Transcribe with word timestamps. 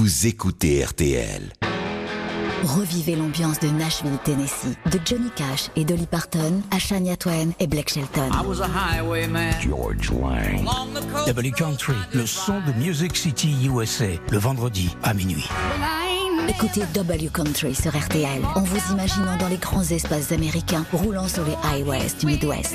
vous 0.00 0.26
écoutez 0.26 0.82
RTL. 0.82 1.52
Revivez 2.64 3.16
l'ambiance 3.16 3.60
de 3.60 3.68
Nashville, 3.68 4.16
Tennessee, 4.24 4.74
de 4.90 4.98
Johnny 5.04 5.28
Cash 5.36 5.68
et 5.76 5.84
Dolly 5.84 6.06
Parton 6.06 6.62
à 6.70 6.78
Shania 6.78 7.18
Twain 7.18 7.50
et 7.58 7.66
Blake 7.66 7.90
Shelton. 7.90 8.30
George 9.60 10.10
Lang. 10.10 10.64
W 11.26 11.50
Country, 11.50 11.92
le 12.14 12.24
son 12.24 12.62
de 12.66 12.72
Music 12.82 13.14
City 13.14 13.54
USA, 13.66 14.06
le 14.30 14.38
vendredi 14.38 14.96
à 15.02 15.12
minuit. 15.12 15.46
Écoutez 16.48 16.80
W 16.94 17.28
Country 17.30 17.74
sur 17.74 17.94
RTL 17.94 18.42
en 18.54 18.62
vous 18.62 18.92
imaginant 18.94 19.36
dans 19.36 19.48
les 19.48 19.58
grands 19.58 19.84
espaces 19.84 20.32
américains 20.32 20.86
roulant 20.94 21.28
sur 21.28 21.44
les 21.44 21.56
highways 21.74 22.14
du 22.18 22.24
Midwest. 22.24 22.74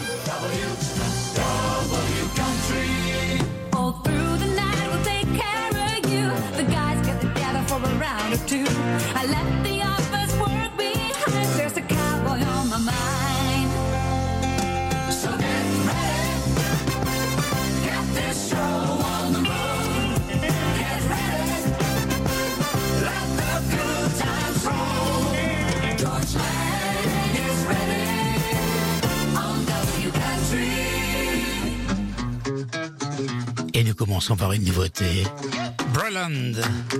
Commençons 34.11 34.35
par 34.35 34.51
une 34.51 34.65
nouveauté. 34.65 35.23
Breland 35.93 36.59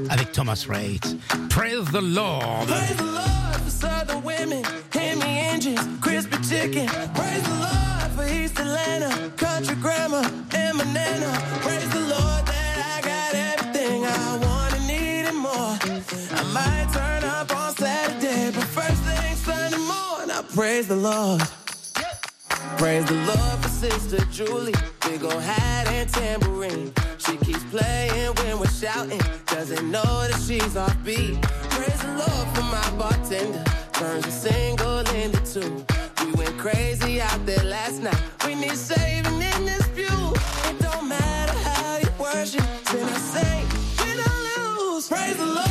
avec 0.09 0.31
Thomas 0.31 0.65
Rhett. 0.69 1.03
Praise 1.49 1.83
the 1.91 1.99
Lord. 2.01 2.67
Praise 2.67 2.95
the 2.95 3.03
Lord 3.03 3.59
for 3.65 3.69
Southern 3.69 4.23
women, 4.23 4.63
Hemi 4.93 5.39
engines, 5.51 5.81
crispy 5.99 6.37
chicken. 6.37 6.87
Praise 7.13 7.43
the 7.43 7.59
Lord 7.59 8.11
for 8.15 8.25
East 8.33 8.57
Atlanta, 8.57 9.29
country 9.35 9.75
grammar, 9.81 10.23
and. 10.55 10.79
Praise 11.59 11.89
the 11.89 11.99
Lord 11.99 12.45
that 12.47 12.77
I 12.79 13.01
got 13.01 13.35
everything 13.35 14.05
I 14.05 14.37
want 14.37 14.73
and 14.75 14.87
need 14.87 15.25
and 15.25 15.37
more. 15.37 15.75
I 16.39 16.43
might 16.53 16.93
turn 16.93 17.25
up 17.25 17.53
on 17.53 17.75
Saturday, 17.75 18.51
but 18.55 18.63
first 18.63 19.01
thing 19.03 19.35
Sunday 19.35 19.77
morning, 19.79 20.31
I 20.31 20.43
praise 20.55 20.87
the 20.87 20.95
Lord. 20.95 21.41
Praise 22.77 23.05
the 23.05 23.15
Lord 23.25 23.59
for 23.61 23.69
Sister 23.69 24.25
Julie, 24.31 24.73
big 25.01 25.23
ol' 25.23 25.39
hat 25.39 25.87
and 25.87 26.09
tambourine. 26.09 26.93
She 27.17 27.37
keeps 27.37 27.63
playing 27.65 28.33
when 28.35 28.59
we're 28.59 28.67
shouting, 28.67 29.21
doesn't 29.47 29.89
know 29.89 30.27
that 30.27 30.41
she's 30.45 30.75
off 30.75 30.95
beat. 31.03 31.41
Praise 31.69 32.01
the 32.01 32.13
Lord 32.17 32.47
for 32.55 32.63
my 32.63 32.91
bartender, 32.97 33.63
turns 33.93 34.25
a 34.25 34.31
single 34.31 34.99
into 35.15 35.39
two. 35.53 35.85
We 36.25 36.31
went 36.33 36.57
crazy 36.57 37.21
out 37.21 37.45
there 37.45 37.63
last 37.63 38.01
night. 38.01 38.21
We 38.45 38.55
need 38.55 38.75
saving 38.75 39.41
in 39.41 39.65
this 39.65 39.87
pew. 39.89 40.33
It 40.69 40.79
don't 40.79 41.07
matter 41.07 41.57
how 41.69 41.97
you 41.97 42.09
worship, 42.19 42.65
sin 42.87 43.07
or 43.07 43.19
saint, 43.19 43.67
win 43.99 44.19
or 44.19 44.93
lose. 44.93 45.07
Praise 45.07 45.37
the 45.37 45.45
Lord 45.45 45.70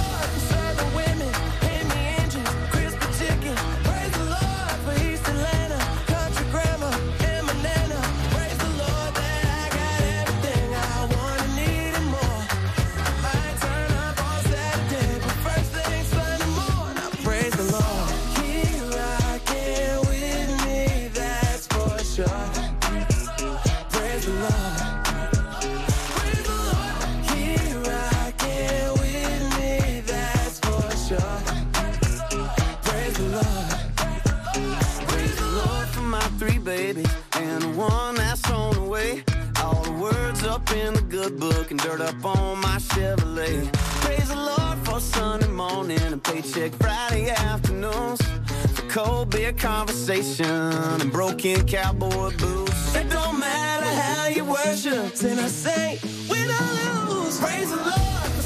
and 41.70 41.80
dirt 41.80 42.00
up 42.00 42.24
on 42.24 42.60
my 42.60 42.76
Chevrolet. 42.78 43.72
Praise 44.02 44.28
the 44.28 44.36
Lord 44.36 44.78
for 44.84 45.00
Sunday 45.00 45.48
morning 45.48 46.00
and 46.02 46.22
paycheck 46.22 46.72
Friday 46.74 47.30
afternoons. 47.30 48.20
For 48.74 48.82
cold 48.88 49.30
beer 49.30 49.52
conversation 49.52 50.46
and 50.46 51.12
broken 51.12 51.66
cowboy 51.66 52.36
boots. 52.36 52.94
It 52.94 53.08
don't 53.10 53.38
matter 53.38 53.86
how 53.86 54.26
you 54.28 54.44
worship, 54.44 55.14
sin 55.16 55.38
or 55.38 55.48
saint, 55.48 56.02
win 56.28 56.50
or 56.50 57.14
lose. 57.14 57.38
Praise 57.40 57.70
the 57.70 57.76
Lord 57.76 58.39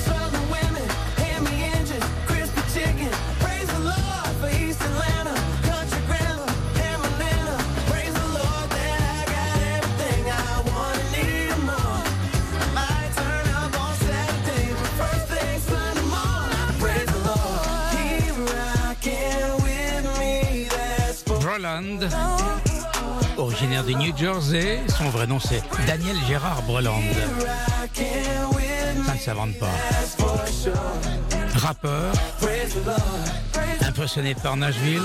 Breland, 21.64 22.08
originaire 23.38 23.84
du 23.84 23.94
New 23.94 24.14
Jersey. 24.14 24.80
Son 24.88 25.08
vrai 25.08 25.26
nom 25.26 25.40
c'est 25.40 25.62
Daniel 25.86 26.16
Gérard 26.28 26.60
Breland. 26.62 27.00
Ça 29.06 29.14
ne 29.14 29.18
s'invente 29.18 29.58
pas. 29.58 29.70
Rappeur, 31.54 32.12
impressionné 33.80 34.34
par 34.34 34.58
Nashville. 34.58 35.00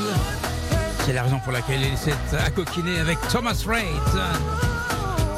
C'est 1.06 1.14
la 1.14 1.24
raison 1.24 1.40
pour 1.40 1.54
laquelle 1.54 1.80
il 1.82 1.98
s'est 1.98 2.14
accoquiné 2.46 3.00
avec 3.00 3.18
Thomas 3.30 3.64
Raitt. 3.66 3.88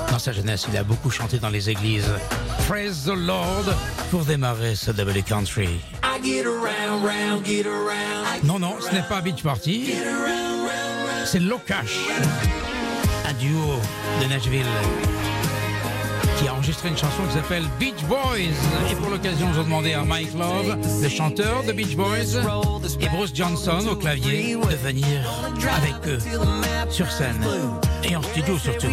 Dans 0.09 0.20
sa 0.20 0.32
jeunesse, 0.32 0.66
il 0.70 0.78
a 0.78 0.84
beaucoup 0.84 1.12
chanté 1.12 1.38
dans 1.38 1.50
les 1.50 1.70
églises. 1.70 2.12
Praise 2.68 3.03
the 3.06 3.16
Lord 3.16 3.66
pour 4.09 4.26
démarrer 4.26 4.74
ce 4.74 4.90
double 4.90 5.22
country. 5.22 5.82
Non, 8.44 8.58
non, 8.58 8.76
ce 8.80 8.92
n'est 8.92 9.03
pas 9.03 9.22
Beach 9.22 9.44
Party. 9.44 9.94
C'est 11.31 11.40
Locash, 11.40 11.97
un 13.25 13.31
duo 13.36 13.80
de 14.22 14.28
Nashville 14.28 14.66
qui 16.38 16.50
a 16.50 16.53
enregistré 16.53 16.90
une 16.90 16.97
chanson 16.97 17.24
qui 17.30 17.36
s'appelle 17.36 17.64
Beach 17.80 18.03
Boys. 18.09 18.52
Et 18.92 18.96
pour 18.96 19.09
l'occasion, 19.09 19.47
ils 19.53 19.59
ont 19.62 19.64
demandé 19.64 19.94
à 19.94 20.03
Mike 20.03 20.34
Love, 20.34 20.78
le 21.02 21.08
chanteur 21.08 21.64
de 21.64 21.72
Beach 21.72 21.96
Boys, 21.96 22.36
et 23.00 23.08
Bruce 23.08 23.31
Johnson 23.34 23.80
au 23.90 23.96
clavier, 23.96 24.58
de 24.58 24.75
venir 24.75 25.06
avec 25.78 26.06
eux 26.08 26.20
sur 26.90 27.09
scène 27.09 27.47
et 28.03 28.14
en 28.14 28.22
studio 28.22 28.58
surtout. 28.58 28.88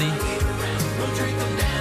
Johnny. 0.00 0.12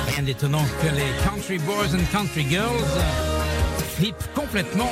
Rien 0.07 0.23
d'étonnant 0.23 0.65
que 0.81 0.95
les 0.95 1.11
Country 1.23 1.57
Boys 1.59 1.93
and 1.93 2.05
Country 2.11 2.45
Girls 2.49 2.67
euh, 2.67 3.79
flippent 3.97 4.33
complètement 4.33 4.91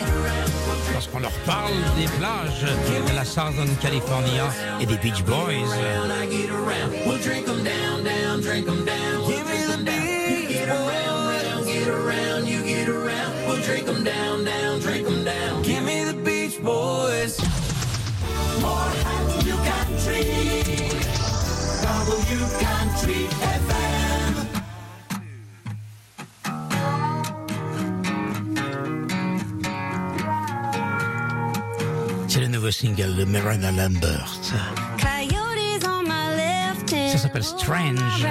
lorsqu'on 0.93 1.19
leur 1.19 1.31
parle 1.45 1.73
des 1.97 2.07
plages 2.17 2.61
de 2.61 3.15
la 3.15 3.25
Southern 3.25 3.69
California 3.81 4.47
et 4.79 4.85
des 4.85 4.97
Beach 4.97 5.23
Boys. 5.23 5.73
C'est 32.27 32.41
le 32.41 32.47
nouveau 32.47 32.71
single 32.71 33.15
de 33.15 33.25
Miranda 33.25 33.71
Lambert. 33.71 34.29
Ça 36.91 37.17
s'appelle 37.17 37.43
Strange. 37.43 38.27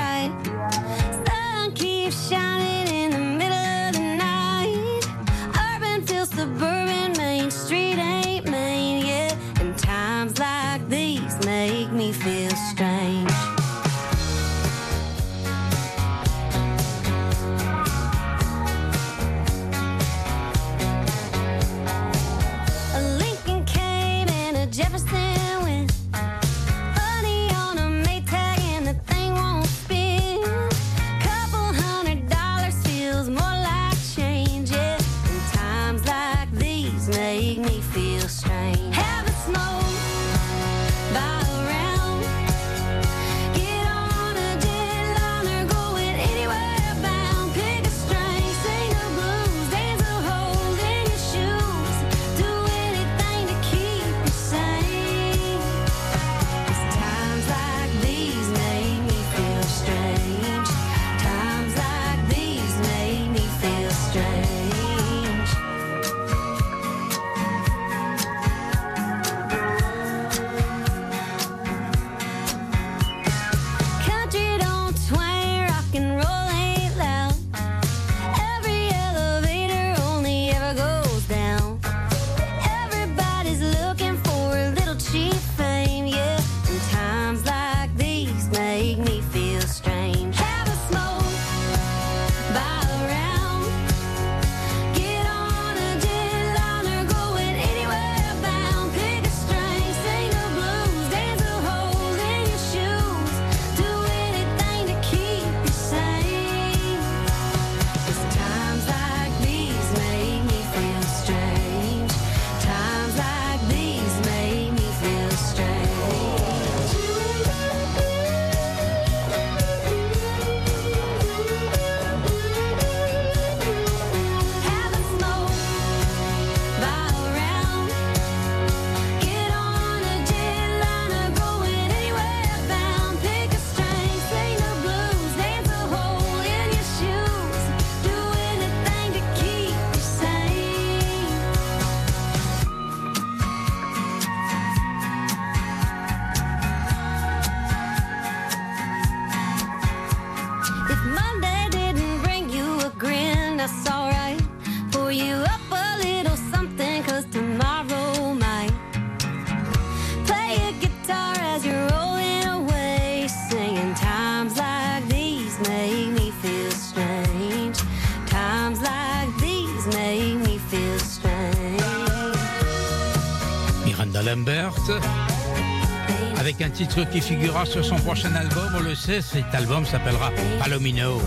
titre 176.76 177.04
qui 177.04 177.22
figurera 177.22 177.64
sur 177.64 177.82
son 177.82 177.96
prochain 177.96 178.34
album, 178.34 178.68
on 178.76 178.80
le 178.80 178.94
sait, 178.94 179.22
cet 179.22 179.54
album 179.54 179.86
s'appellera 179.86 180.30
Palomino. 180.58 181.22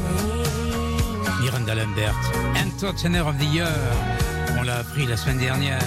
Miranda 1.42 1.74
Lambert, 1.74 2.14
Entertainer 2.64 3.22
of 3.22 3.36
the 3.40 3.52
Year, 3.52 3.68
on 4.60 4.62
l'a 4.62 4.78
appris 4.78 5.08
la 5.08 5.18
semaine 5.18 5.40
dernière, 5.40 5.80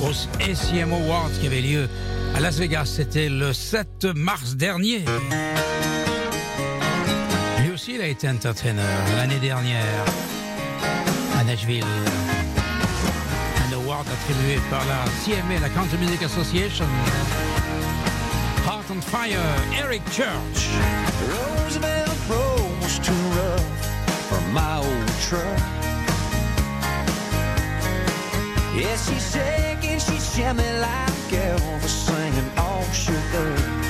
aux 0.00 0.12
ACM 0.40 0.92
Awards 0.92 1.30
qui 1.40 1.48
avait 1.48 1.60
lieu 1.60 1.88
à 2.36 2.40
Las 2.40 2.58
Vegas, 2.58 2.84
c'était 2.84 3.28
le 3.28 3.52
7 3.52 4.04
mars 4.14 4.54
dernier. 4.54 5.04
Lui 7.62 7.72
aussi, 7.72 7.96
il 7.96 8.00
a 8.00 8.06
été 8.06 8.28
entertainer 8.28 8.82
l'année 9.16 9.40
dernière 9.40 10.04
à 11.36 11.42
Nashville 11.42 11.84
Un 13.58 13.74
award 13.74 14.06
attribué 14.06 14.60
par 14.70 14.84
la 14.86 15.04
CMA, 15.24 15.58
la 15.60 15.68
Country 15.68 15.96
Music 15.98 16.22
Association. 16.22 16.86
on 18.94 19.00
Fire, 19.00 19.64
Eric 19.72 20.04
Church. 20.10 20.68
Roosevelt 21.28 22.18
Road 22.28 22.82
was 22.82 22.98
too 22.98 23.12
rough 23.12 24.28
for 24.28 24.40
my 24.52 24.76
old 24.78 25.08
truck. 25.26 25.58
Yeah, 28.76 28.96
she's 28.96 29.32
shaking, 29.32 29.98
she's 29.98 30.36
jamming 30.36 30.80
like 30.80 31.30
Elvis 31.30 31.88
singing 32.06 32.50
all 32.58 32.84
Sugar." 32.92 33.83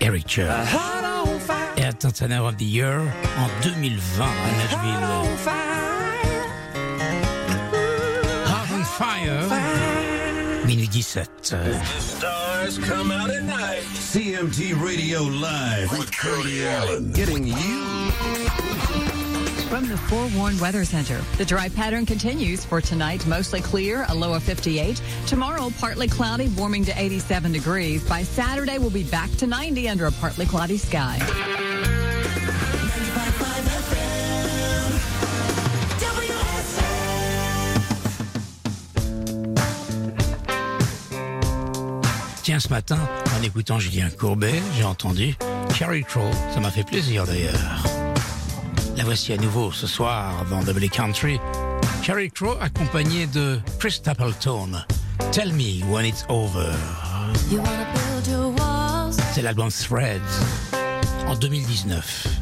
Eric 0.00 0.26
Church. 0.26 0.48
Et 1.76 1.84
à 1.84 1.92
of 2.46 2.56
the 2.56 2.62
Year 2.62 3.00
en 3.38 3.48
2020 3.62 4.24
à 4.24 4.28
Nashville. 4.56 5.04
Heart 8.46 8.68
on 8.72 8.84
Fire, 8.84 9.44
minute 10.66 10.92
17. 10.92 11.58
stars 11.98 12.78
come 12.78 13.10
out 13.10 13.30
at 13.30 13.44
night. 13.44 13.84
CMT 13.94 14.74
Radio 14.82 15.22
Live 15.22 15.90
with 15.98 16.10
Cody 16.16 16.64
Allen. 16.64 17.12
Getting 17.12 17.46
you. 17.46 19.07
from 19.68 19.86
the 19.86 19.96
Forewarned 19.96 20.60
Weather 20.60 20.84
Center. 20.84 21.20
The 21.36 21.44
dry 21.44 21.68
pattern 21.68 22.06
continues 22.06 22.64
for 22.64 22.80
tonight, 22.80 23.26
mostly 23.26 23.60
clear, 23.60 24.06
a 24.08 24.14
low 24.14 24.32
of 24.32 24.42
58. 24.42 25.00
Tomorrow, 25.26 25.70
partly 25.78 26.08
cloudy, 26.08 26.48
warming 26.48 26.84
to 26.86 26.92
87 26.96 27.52
degrees. 27.52 28.08
By 28.08 28.22
Saturday, 28.22 28.78
we'll 28.78 28.90
be 28.90 29.04
back 29.04 29.30
to 29.32 29.46
90 29.46 29.88
under 29.90 30.06
a 30.06 30.12
partly 30.12 30.46
cloudy 30.46 30.78
sky. 30.78 31.18
Tiens, 42.42 42.60
ce 42.60 42.70
matin, 42.70 42.98
en 43.38 43.42
écoutant 43.42 43.78
Julien 43.78 44.08
Courbet, 44.08 44.62
j'ai 44.78 44.84
entendu 44.84 45.36
Sheryl 45.74 46.04
Crow. 46.04 46.30
Ça 46.54 46.60
m'a 46.60 46.70
fait 46.70 46.84
plaisir 46.84 47.26
d'ailleurs. 47.26 47.97
voici 49.08 49.32
à 49.32 49.38
nouveau 49.38 49.72
ce 49.72 49.86
soir 49.86 50.44
dans 50.50 50.62
Double 50.62 50.84
e 50.84 50.88
Country. 50.88 51.40
Carrie 52.02 52.30
Crow 52.30 52.58
accompagné 52.60 53.26
de 53.28 53.58
Chris 53.78 53.92
Stapleton. 53.92 54.84
Tell 55.32 55.50
me 55.50 55.82
when 55.88 56.04
it's 56.04 56.26
over. 56.28 56.74
C'est 59.32 59.40
l'album 59.40 59.70
Threads 59.70 60.20
en 61.26 61.34
2019. 61.36 62.37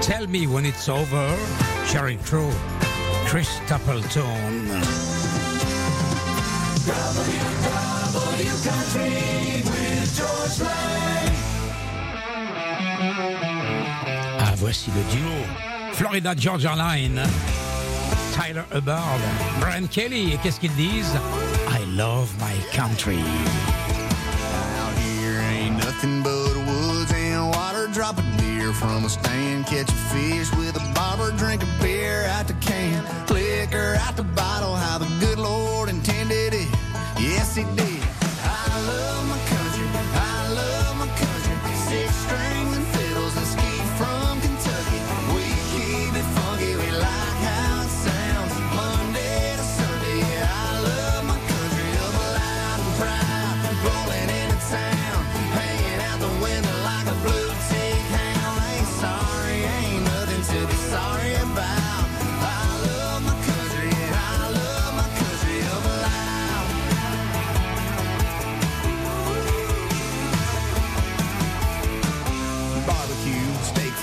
Tell 0.00 0.26
Me 0.26 0.46
When 0.46 0.64
It's 0.64 0.88
Over, 0.88 1.36
Sheryl 1.84 2.18
Crow, 2.24 2.50
Chris 3.26 3.48
Stapleton. 3.48 4.66
W, 4.66 4.90
Country 8.64 9.62
with 9.62 10.16
George 10.16 10.60
Lang. 10.62 11.34
Ah, 14.40 14.54
voici 14.56 14.90
le 14.90 15.02
duo 15.12 15.92
Florida 15.92 16.34
Georgia 16.34 16.74
Line. 16.74 17.20
Tyler 18.32 18.64
Hubbard, 18.72 19.20
Brian 19.60 19.86
Kelley, 19.86 20.32
et 20.32 20.38
qu'est-ce 20.42 20.58
qu'ils 20.58 20.74
disent? 20.76 21.14
I 21.68 21.84
love 21.94 22.34
my 22.40 22.56
country. 22.72 23.20
Out 24.78 24.96
here 24.98 25.40
ain't 25.40 25.76
nothing 25.76 26.22
but 26.22 26.56
woods 26.66 27.12
and 27.12 27.50
water 27.54 27.86
dropping 27.92 28.39
from 28.72 29.04
a 29.04 29.08
stand, 29.08 29.66
catch 29.66 29.88
a 29.88 30.00
fish 30.12 30.50
with 30.56 30.76
a 30.76 30.94
bobber, 30.94 31.30
drink 31.36 31.62
a 31.62 31.82
beer 31.82 32.24
out 32.26 32.46
the 32.46 32.54
can, 32.54 33.02
liquor 33.28 33.96
out 34.00 34.16
the 34.16 34.22
bottle, 34.22 34.74
how 34.74 34.98
the 34.98 35.06
good 35.18 35.38
Lord 35.38 35.88
intended 35.88 36.54
it. 36.54 36.68
Yes, 37.18 37.56
he 37.56 37.64
did. 37.76 37.99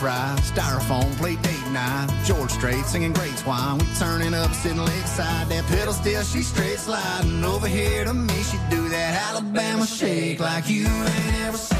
styrofoam, 0.08 1.16
plate 1.18 1.42
date 1.42 1.68
night. 1.72 2.08
George 2.26 2.52
Strait 2.52 2.86
singing 2.86 3.14
great 3.14 3.46
wine. 3.46 3.78
We 3.78 3.86
turning 4.00 4.34
up, 4.34 4.54
sitting 4.54 4.78
lakeside. 4.78 5.50
That 5.50 5.66
pedal 5.66 5.94
still, 5.94 6.24
she 6.24 6.42
straight 6.42 6.80
sliding 6.80 7.44
over 7.44 7.68
here 7.68 8.06
to 8.06 8.14
me. 8.14 8.44
She 8.44 8.58
do 8.70 8.90
that 8.90 9.30
Alabama 9.30 9.86
shake 9.86 10.40
like 10.40 10.70
you 10.70 10.88
ain't 10.88 11.36
ever 11.46 11.58
seen. 11.58 11.77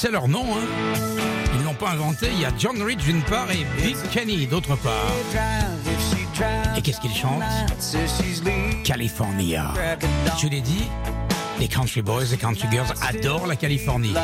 c'est 0.00 0.10
leur 0.10 0.28
nom. 0.28 0.46
Hein. 0.54 0.64
Ils 1.54 1.62
l'ont 1.62 1.74
pas 1.74 1.90
inventé. 1.90 2.28
Il 2.32 2.40
y 2.40 2.46
a 2.46 2.50
John 2.58 2.82
Reed 2.82 3.00
d'une 3.00 3.20
part 3.20 3.50
et 3.50 3.66
Big 3.82 3.96
Kenny 4.10 4.46
d'autre 4.46 4.74
part. 4.76 5.12
Et 6.74 6.80
qu'est-ce 6.80 7.00
qu'ils 7.02 7.14
chantent 7.14 7.42
California. 8.82 9.74
Je 10.40 10.48
l'ai 10.48 10.62
dit, 10.62 10.84
les 11.58 11.68
country 11.68 12.00
boys 12.00 12.32
et 12.32 12.38
country 12.38 12.66
girls 12.70 12.88
adorent 13.06 13.46
la 13.46 13.56
Californie. 13.56 14.14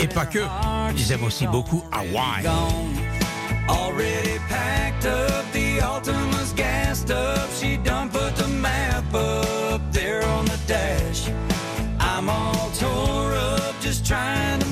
Et 0.00 0.08
pas 0.08 0.26
que, 0.26 0.40
ils 0.96 1.12
aiment 1.12 1.24
aussi 1.24 1.46
beaucoup 1.46 1.84
Hawaï. 1.92 2.44
Already 3.68 4.40
packed 4.48 5.06
up, 5.06 5.44
the 5.52 5.80
Ultima's 5.80 6.52
gassed 6.56 7.12
up, 7.12 7.48
she 7.60 7.78
done 7.78 8.10
put 8.10 8.34
the 8.34 8.48
map 8.48 9.14
up. 9.14 9.41
just 13.92 14.06
trying 14.06 14.58
to 14.60 14.71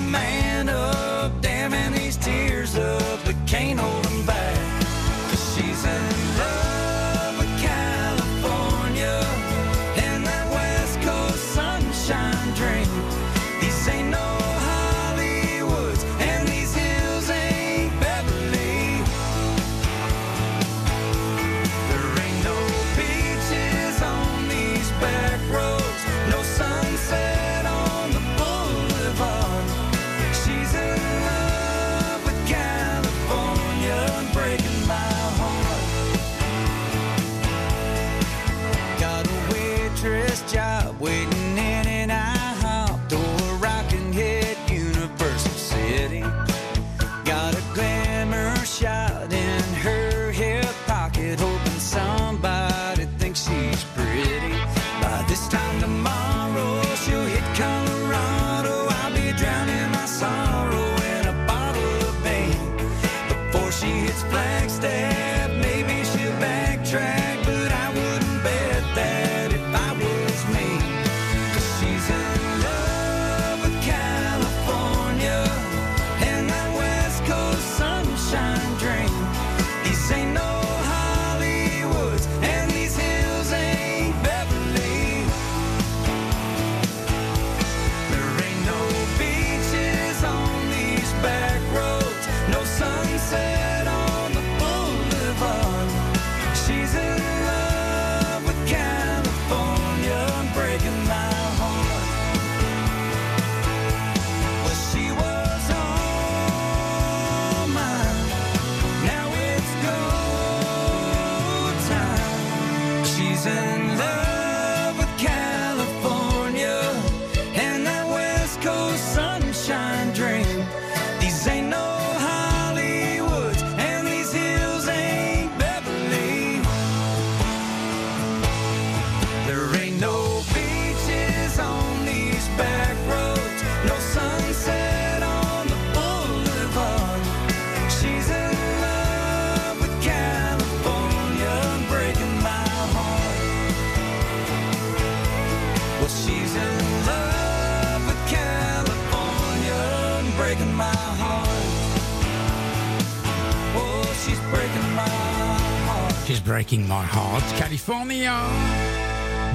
breaking 156.70 156.88
my 156.88 157.02
heart. 157.02 157.42
California. 157.58 158.38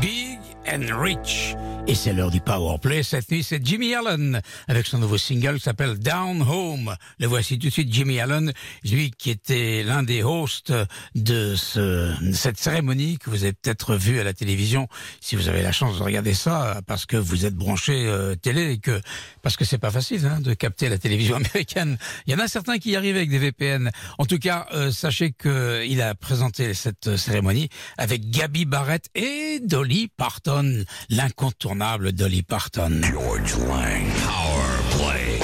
Big 0.01 0.39
and 0.65 0.89
rich. 0.89 1.55
Et 1.87 1.93
c'est 1.93 2.13
l'heure 2.13 2.31
du 2.31 2.41
power 2.41 2.79
play. 2.79 3.03
Cette 3.03 3.29
nuit, 3.29 3.43
c'est 3.43 3.63
Jimmy 3.63 3.93
Allen 3.93 4.41
avec 4.67 4.87
son 4.87 4.97
nouveau 4.97 5.19
single 5.19 5.57
qui 5.57 5.61
s'appelle 5.61 5.99
Down 5.99 6.41
Home. 6.41 6.95
Le 7.19 7.27
voici 7.27 7.59
tout 7.59 7.67
de 7.67 7.71
suite, 7.71 7.93
Jimmy 7.93 8.19
Allen, 8.19 8.51
lui 8.83 9.11
qui 9.11 9.29
était 9.29 9.83
l'un 9.83 10.01
des 10.01 10.23
hosts 10.23 10.73
de, 11.13 11.53
ce, 11.55 12.11
cette 12.33 12.57
cérémonie 12.57 13.19
que 13.19 13.29
vous 13.29 13.43
avez 13.43 13.53
peut-être 13.53 13.97
vu 13.97 14.19
à 14.19 14.23
la 14.23 14.33
télévision 14.33 14.87
si 15.21 15.35
vous 15.35 15.47
avez 15.47 15.61
la 15.61 15.71
chance 15.71 15.99
de 15.99 16.03
regarder 16.03 16.33
ça 16.33 16.81
parce 16.87 17.05
que 17.05 17.17
vous 17.17 17.45
êtes 17.45 17.53
branché 17.53 18.07
euh, 18.07 18.33
télé 18.33 18.71
et 18.71 18.77
que 18.79 18.99
parce 19.43 19.55
que 19.55 19.63
c'est 19.63 19.77
pas 19.77 19.91
facile 19.91 20.25
hein, 20.25 20.41
de 20.41 20.55
capter 20.55 20.89
la 20.89 20.97
télévision 20.97 21.35
américaine. 21.35 21.99
Il 22.25 22.33
y 22.33 22.35
en 22.35 22.39
a 22.39 22.47
certains 22.47 22.79
qui 22.79 22.91
y 22.91 22.95
arrivent 22.95 23.17
avec 23.17 23.29
des 23.29 23.37
VPN. 23.37 23.91
En 24.17 24.25
tout 24.25 24.39
cas, 24.39 24.65
euh, 24.73 24.91
sachez 24.91 25.33
que 25.33 25.85
il 25.87 26.01
a 26.01 26.15
présenté 26.15 26.73
cette 26.73 27.15
cérémonie 27.15 27.69
avec 27.99 28.27
Gabi 28.31 28.65
Barrett 28.65 29.05
et 29.13 29.59
Dolly 29.59 30.07
Parton, 30.17 30.83
l'incontournable 31.09 31.74
Dolly 31.79 32.41
Parton. 32.41 33.01
George 33.01 33.55
Lang. 33.55 34.09
Power 34.23 34.79
Play. 34.91 35.39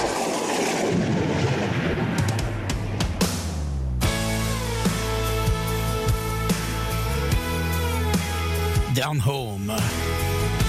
Down 8.94 9.20
Home. 9.20 9.72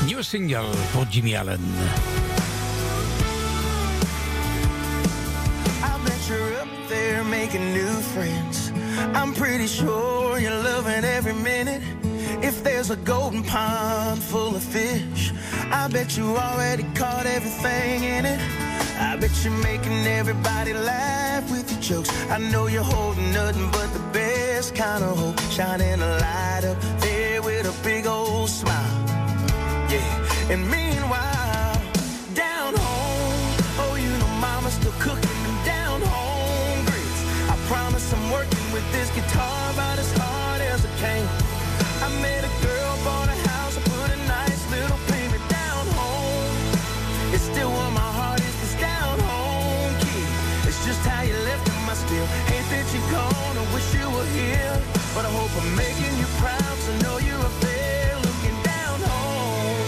New 0.07 0.23
single 0.23 0.71
pour 0.93 1.05
Jimmie 1.07 1.35
Allen. 1.35 1.61
I 5.83 6.01
bet 6.05 6.29
you're 6.29 6.55
up 6.55 6.69
there 6.89 7.25
making 7.25 7.73
new 7.73 8.01
friends. 8.15 8.73
I'm 9.15 9.33
pretty 9.35 9.67
sure 9.67 10.39
you're 10.39 10.51
loving 10.51 11.05
every 11.05 11.35
minute. 11.35 11.83
If 12.43 12.65
there's 12.65 12.91
a 12.91 12.97
golden 12.97 13.45
pond 13.45 14.21
full 14.21 14.57
of 14.57 14.63
fish, 14.65 15.33
I 15.73 15.89
bet 15.89 16.17
you 16.17 16.37
already 16.37 16.85
caught 16.95 17.27
everything 17.27 18.05
in 18.05 18.27
it. 18.27 18.39
I 19.01 19.17
bet 19.17 19.31
you're 19.43 19.53
making 19.65 20.07
everybody 20.07 20.75
laugh 20.75 21.51
with 21.51 21.71
your 21.73 21.81
jokes. 21.81 22.11
I 22.31 22.39
know 22.39 22.67
you're 22.67 22.85
holding 22.85 23.33
nothing 23.33 23.71
but 23.71 23.93
the 23.95 24.05
best 24.13 24.75
kind 24.75 25.03
of 25.03 25.17
hope. 25.17 25.41
Shining 25.51 26.01
a 26.01 26.19
light 26.19 26.65
up 26.65 26.79
there 27.01 27.41
with 27.43 27.67
a 27.67 27.75
big 27.83 28.07
old 28.07 28.49
smile. 28.51 28.99
Yeah, 29.91 30.53
and 30.53 30.63
meanwhile, 30.71 31.81
down 32.35 32.75
home, 32.77 33.57
oh, 33.83 33.97
you 33.99 34.13
know 34.21 34.33
mama's 34.41 34.75
still 34.75 34.93
cooking 35.01 35.43
them 35.47 35.59
down 35.65 36.01
home 36.03 36.85
grits. 36.85 37.21
I 37.51 37.57
promise 37.67 38.13
I'm 38.13 38.31
working 38.31 38.67
with 38.73 38.87
this 38.93 39.09
guitar 39.11 39.73
about 39.73 39.99
as 39.99 40.13
hard 40.19 40.61
as 40.61 40.85
I 40.85 40.91
can. 41.01 41.27
I 42.05 42.09
met 42.21 42.45
a 42.45 42.53
girl, 42.63 42.82
but 55.15 55.25
I 55.27 55.31
hope 55.31 55.53
I'm 55.61 55.77
making 55.77 56.15
you 56.19 56.27
proud. 56.41 56.77
So 56.85 56.93
know 57.05 57.19
you're 57.19 57.39
up 57.39 57.57
there 57.61 58.17
looking 58.27 58.59
down 58.63 59.01
home. 59.13 59.87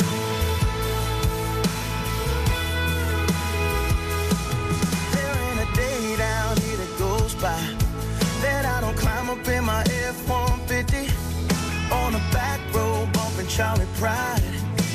There 5.15 5.35
ain't 5.45 5.61
a 5.67 5.71
day 5.77 6.17
down 6.17 6.57
here 6.59 6.77
that 6.77 6.93
goes 6.99 7.35
by 7.37 7.59
that 8.43 8.65
I 8.67 8.81
don't 8.81 8.97
climb 8.97 9.31
up 9.31 9.47
in 9.49 9.65
my 9.65 9.81
F-150 9.81 11.09
on 11.93 12.15
a 12.15 12.23
back 12.33 12.61
road 12.75 13.13
bumping 13.13 13.49
Charley 13.49 13.87
Pride. 13.97 14.43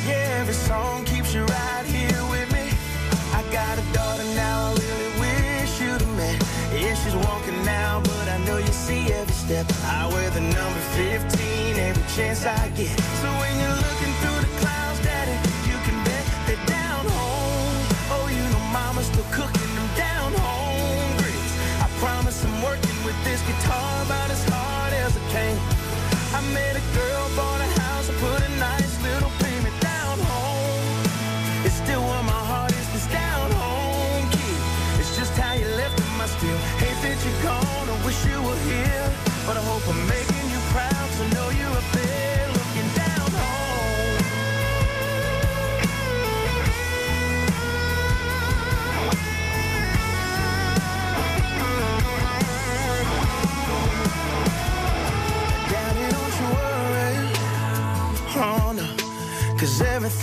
Yeah, 0.08 0.40
every 0.42 0.54
song 0.54 1.06
keeps 1.06 1.34
you 1.34 1.44
right 1.46 1.86
here 1.86 2.24
with 2.30 2.52
me. 2.54 2.70
I 3.34 3.42
got 3.52 3.78
a 3.78 3.86
daughter 3.94 4.29
step. 9.50 9.66
I 9.86 10.08
wear 10.14 10.30
the 10.30 10.42
number 10.42 10.80
15 10.94 11.76
every 11.78 12.04
chance 12.16 12.46
I 12.46 12.70
get. 12.78 13.00
So 13.22 13.30
when 13.42 13.54
you're 13.60 13.79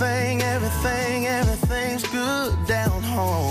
everything, 0.03 0.43
everything, 0.43 1.27
everything's 1.27 2.07
good 2.09 2.67
down 2.67 3.03
home. 3.03 3.46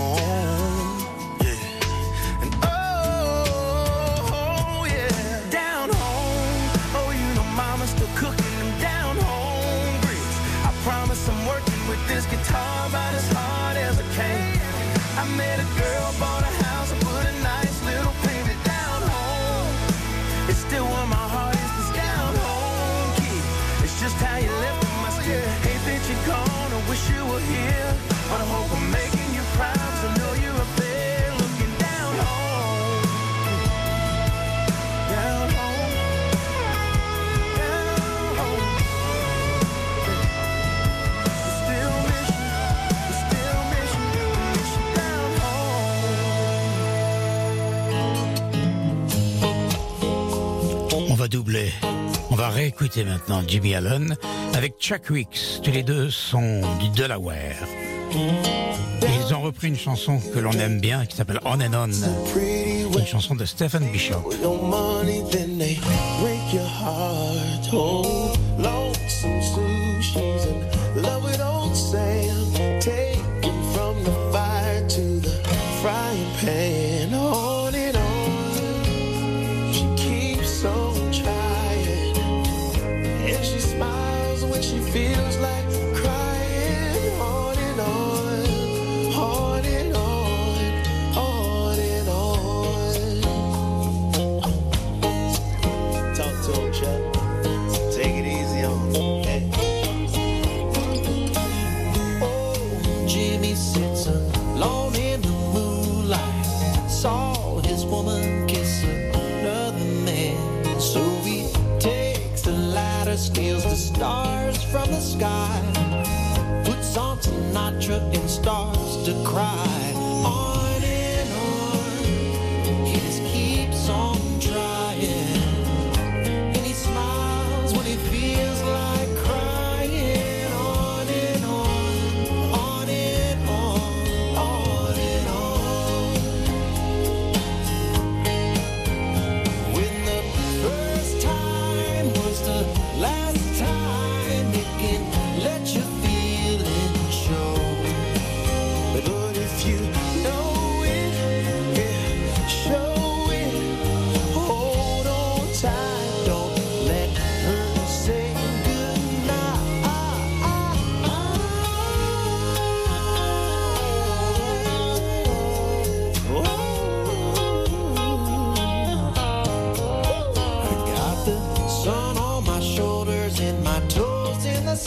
On 52.31 52.35
va 52.35 52.49
réécouter 52.49 53.03
maintenant 53.03 53.41
Jimmy 53.47 53.75
Allen 53.75 54.15
avec 54.53 54.75
Chuck 54.79 55.09
Wicks. 55.09 55.61
Tous 55.63 55.71
les 55.71 55.83
deux 55.83 56.09
sont 56.09 56.61
du 56.79 56.89
Delaware. 56.89 57.67
Ils 58.11 59.33
ont 59.33 59.41
repris 59.41 59.67
une 59.67 59.77
chanson 59.77 60.19
que 60.33 60.39
l'on 60.39 60.51
aime 60.53 60.79
bien 60.79 61.05
qui 61.05 61.15
s'appelle 61.15 61.39
On 61.45 61.59
and 61.61 61.73
On. 61.73 62.99
Une 62.99 63.05
chanson 63.05 63.35
de 63.35 63.45
Stephen 63.45 63.83
Bishop. 63.91 64.29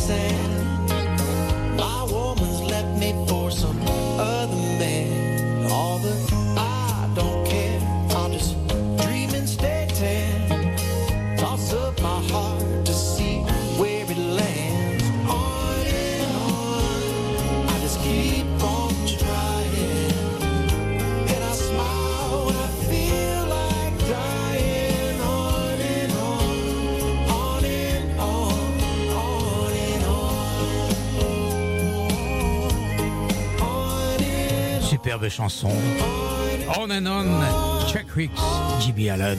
sand 0.08 0.57
de 35.18 35.28
chansons. 35.28 35.72
On 36.76 36.90
and 36.90 37.06
On, 37.06 37.86
Chuck 37.86 38.06
Hicks, 38.16 38.40
Jimmy 38.80 39.08
Allen. 39.08 39.38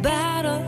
battle 0.00 0.61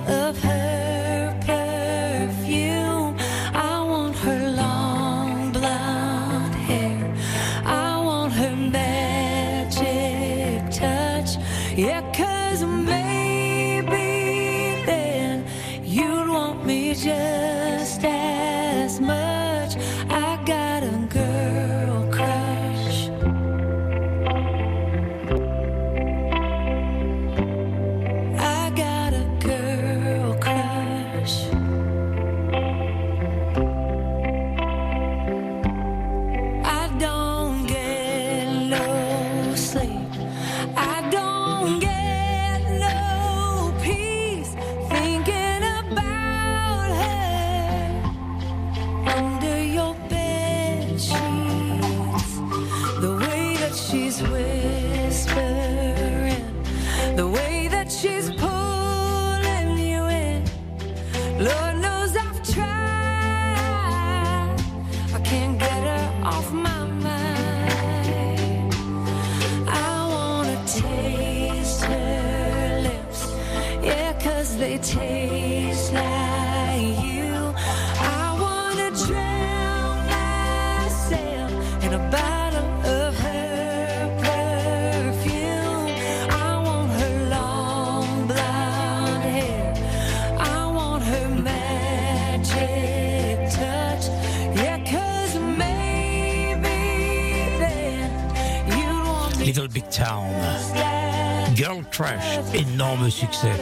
Girl 101.55 101.85
Trash, 101.91 102.41
énorme 102.53 103.11
succès 103.11 103.53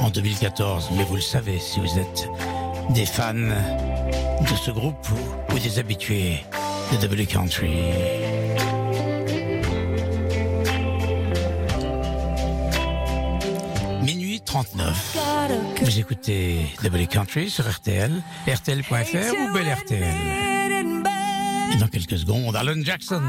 en 0.00 0.10
2014. 0.10 0.90
Mais 0.96 1.04
vous 1.04 1.16
le 1.16 1.20
savez 1.20 1.58
si 1.58 1.80
vous 1.80 1.98
êtes 1.98 2.28
des 2.90 3.06
fans 3.06 3.34
de 3.34 4.56
ce 4.56 4.70
groupe 4.70 5.06
ou 5.52 5.58
des 5.58 5.78
habitués 5.78 6.44
de 6.92 6.96
W 6.98 7.26
Country. 7.26 7.70
Minuit 14.02 14.40
39. 14.40 15.18
Vous 15.82 15.98
écoutez 15.98 16.66
W 16.82 17.06
Country 17.06 17.50
sur 17.50 17.68
RTL, 17.68 18.12
RTL.fr 18.48 18.94
ou 18.94 19.52
Belle 19.52 19.72
RTL. 19.72 20.14
Et 21.74 21.76
dans 21.76 21.88
quelques 21.88 22.18
secondes, 22.18 22.54
Alan 22.56 22.80
Jackson. 22.82 23.22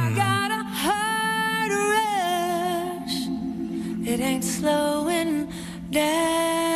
it 4.08 4.22
ain't 4.22 4.44
slowing 4.44 5.52
down. 5.92 6.67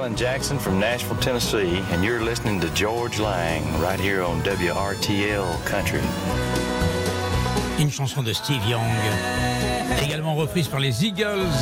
Rylan 0.00 0.16
Jackson 0.16 0.58
from 0.58 0.78
Nashville, 0.78 1.16
Tennessee, 1.18 1.82
and 1.92 2.02
you're 2.02 2.22
listening 2.22 2.58
to 2.60 2.70
George 2.70 3.20
Lang 3.20 3.62
right 3.82 4.00
here 4.00 4.22
on 4.22 4.40
WRTL 4.40 5.64
Country. 5.66 6.00
Une 7.78 7.90
chanson 7.90 8.22
de 8.22 8.32
Steve 8.32 8.64
Young, 8.66 8.80
également 10.02 10.34
reprise 10.36 10.68
par 10.68 10.80
les 10.80 11.04
Eagles. 11.04 11.52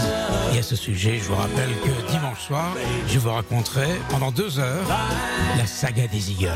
Et 0.55 0.59
à 0.59 0.63
ce 0.63 0.77
sujet, 0.77 1.19
je 1.19 1.25
vous 1.25 1.35
rappelle 1.35 1.71
que 1.83 2.13
dimanche 2.13 2.47
soir, 2.47 2.77
je 3.09 3.19
vous 3.19 3.31
raconterai 3.31 3.89
pendant 4.09 4.31
deux 4.31 4.61
heures 4.61 4.87
la 5.57 5.67
saga 5.67 6.07
des 6.07 6.31
Eagles. 6.31 6.49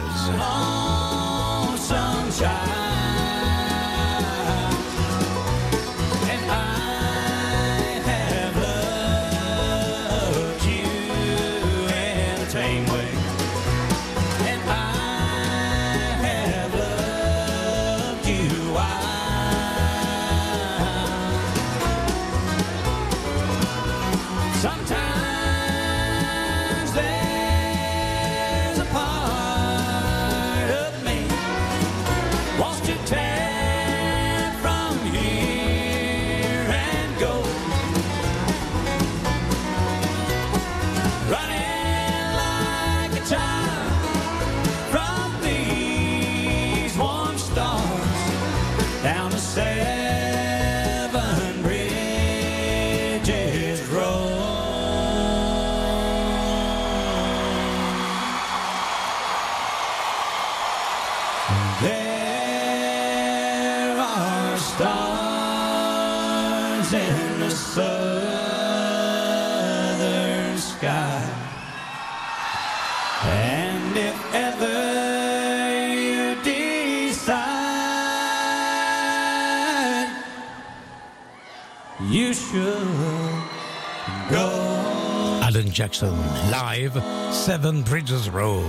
Jackson, 85.82 86.16
live, 86.52 86.94
Seven 87.34 87.82
Bridges 87.82 88.30
Road. 88.30 88.62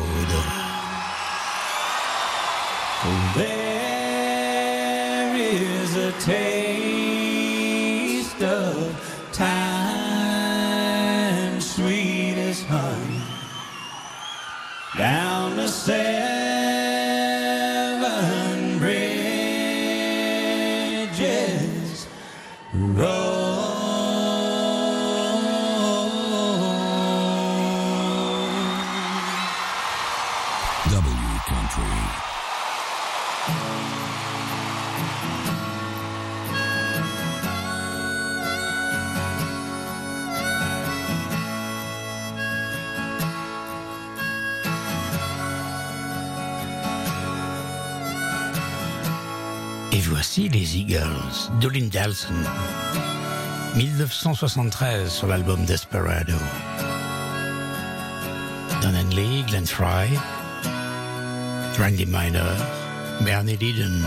There 3.35 5.35
is 5.35 5.95
a 5.95 6.11
tale. 6.13 6.52
Crazy 50.73 50.87
Girls 50.89 51.51
de 51.61 51.67
1973 53.75 55.07
sur 55.07 55.27
l'album 55.27 55.63
Desperado. 55.65 56.33
Don 58.81 58.95
Henley, 58.95 59.43
Glenn 59.47 59.67
Fry, 59.67 60.17
Randy 61.77 62.07
Miner, 62.07 62.55
Bernie 63.21 63.55
Lydon. 63.57 64.01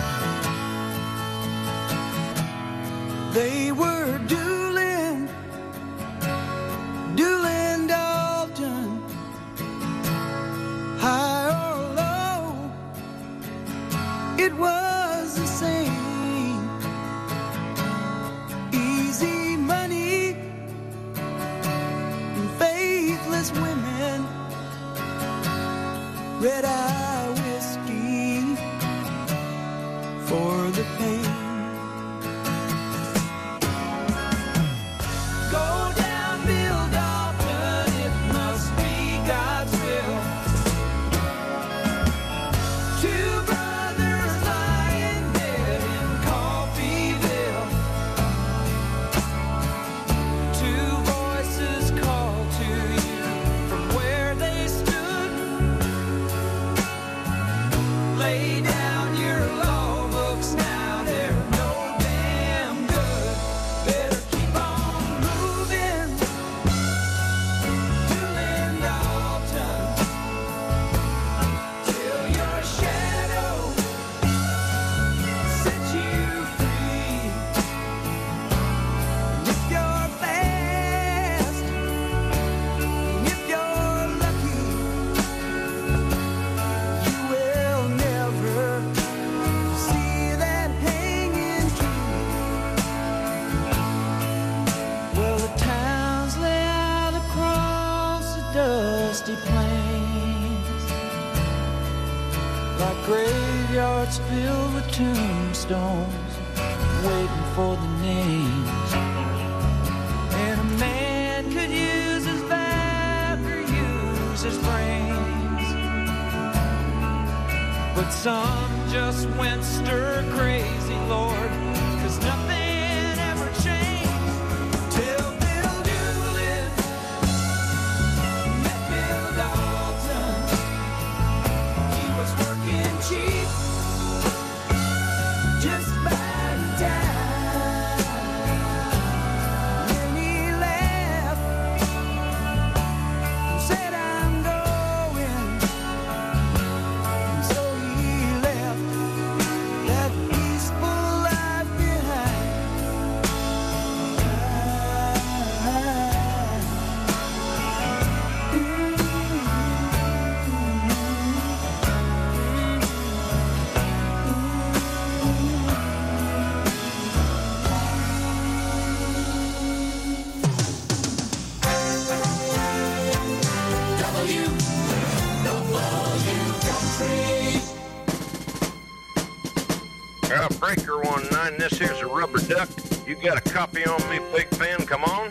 This 181.69 181.79
here's 181.79 182.01
a 182.01 182.07
rubber 182.07 182.39
duck. 182.41 182.69
You 183.07 183.17
got 183.17 183.37
a 183.37 183.41
copy 183.41 183.85
on 183.85 184.01
me, 184.11 184.19
Big 184.35 184.49
Ben? 184.59 184.87
Come 184.87 185.05
on. 185.05 185.29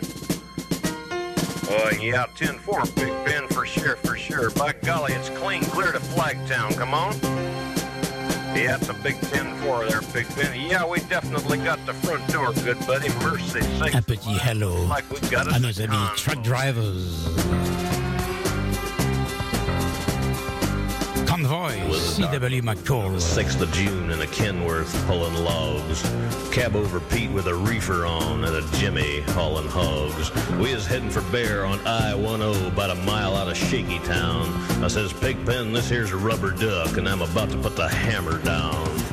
Uh, 1.68 1.90
yeah, 2.00 2.26
10-4, 2.36 2.94
Big 2.94 3.12
Ben, 3.24 3.48
for 3.48 3.66
sure, 3.66 3.96
for 3.96 4.16
sure. 4.16 4.50
By 4.50 4.72
golly, 4.82 5.12
it's 5.14 5.30
clean 5.30 5.62
clear 5.64 5.92
to 5.92 5.98
Flagtown. 5.98 6.76
Come 6.76 6.94
on. 6.94 7.14
Yeah, 8.54 8.76
it's 8.76 8.88
a 8.88 8.94
big 8.94 9.16
10-4 9.16 9.88
there, 9.88 10.00
Big 10.12 10.26
Ben. 10.36 10.68
Yeah, 10.68 10.86
we 10.86 11.00
definitely 11.00 11.58
got 11.58 11.84
the 11.86 11.94
front 11.94 12.26
door, 12.28 12.52
good 12.52 12.78
buddy. 12.86 13.08
Mercy 13.20 13.60
sakes. 13.78 13.94
Un 13.94 14.02
petit 14.02 14.38
hello 14.38 14.86
Like 14.86 15.08
we 15.10 15.20
got 15.28 15.46
à 15.48 15.60
nos 15.60 15.80
amis 15.80 16.10
truck 16.16 16.42
drivers. 16.42 17.85
Convoy, 21.46 21.92
C.W. 21.92 22.62
McCall. 22.62 23.14
6th 23.14 23.60
of 23.60 23.70
June 23.70 24.10
in 24.10 24.20
a 24.20 24.26
Kenworth 24.26 25.06
pulling 25.06 25.34
logs. 25.44 26.02
Cab 26.50 26.74
over 26.74 26.98
Pete 26.98 27.30
with 27.30 27.46
a 27.46 27.54
reefer 27.54 28.04
on 28.04 28.42
and 28.42 28.56
a 28.56 28.76
Jimmy 28.78 29.20
hauling 29.20 29.68
hogs. 29.68 30.32
We 30.56 30.72
is 30.72 30.86
heading 30.86 31.08
for 31.08 31.20
Bear 31.30 31.64
on 31.64 31.78
I-10 31.86 32.66
about 32.66 32.90
a 32.90 32.96
mile 32.96 33.36
out 33.36 33.48
of 33.48 33.56
Shaky 33.56 34.00
Town. 34.00 34.48
I 34.82 34.88
says, 34.88 35.12
Pigpen, 35.12 35.72
this 35.72 35.88
here's 35.88 36.10
a 36.10 36.16
rubber 36.16 36.50
duck 36.50 36.96
and 36.96 37.08
I'm 37.08 37.22
about 37.22 37.50
to 37.50 37.58
put 37.58 37.76
the 37.76 37.88
hammer 37.88 38.42
down. 38.42 39.05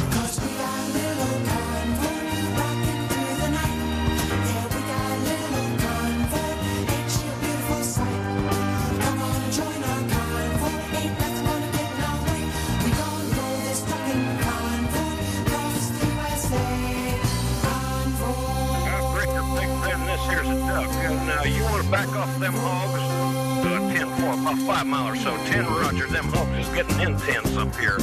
Getting 26.88 27.14
intense 27.14 27.58
up 27.58 27.76
here. 27.76 27.98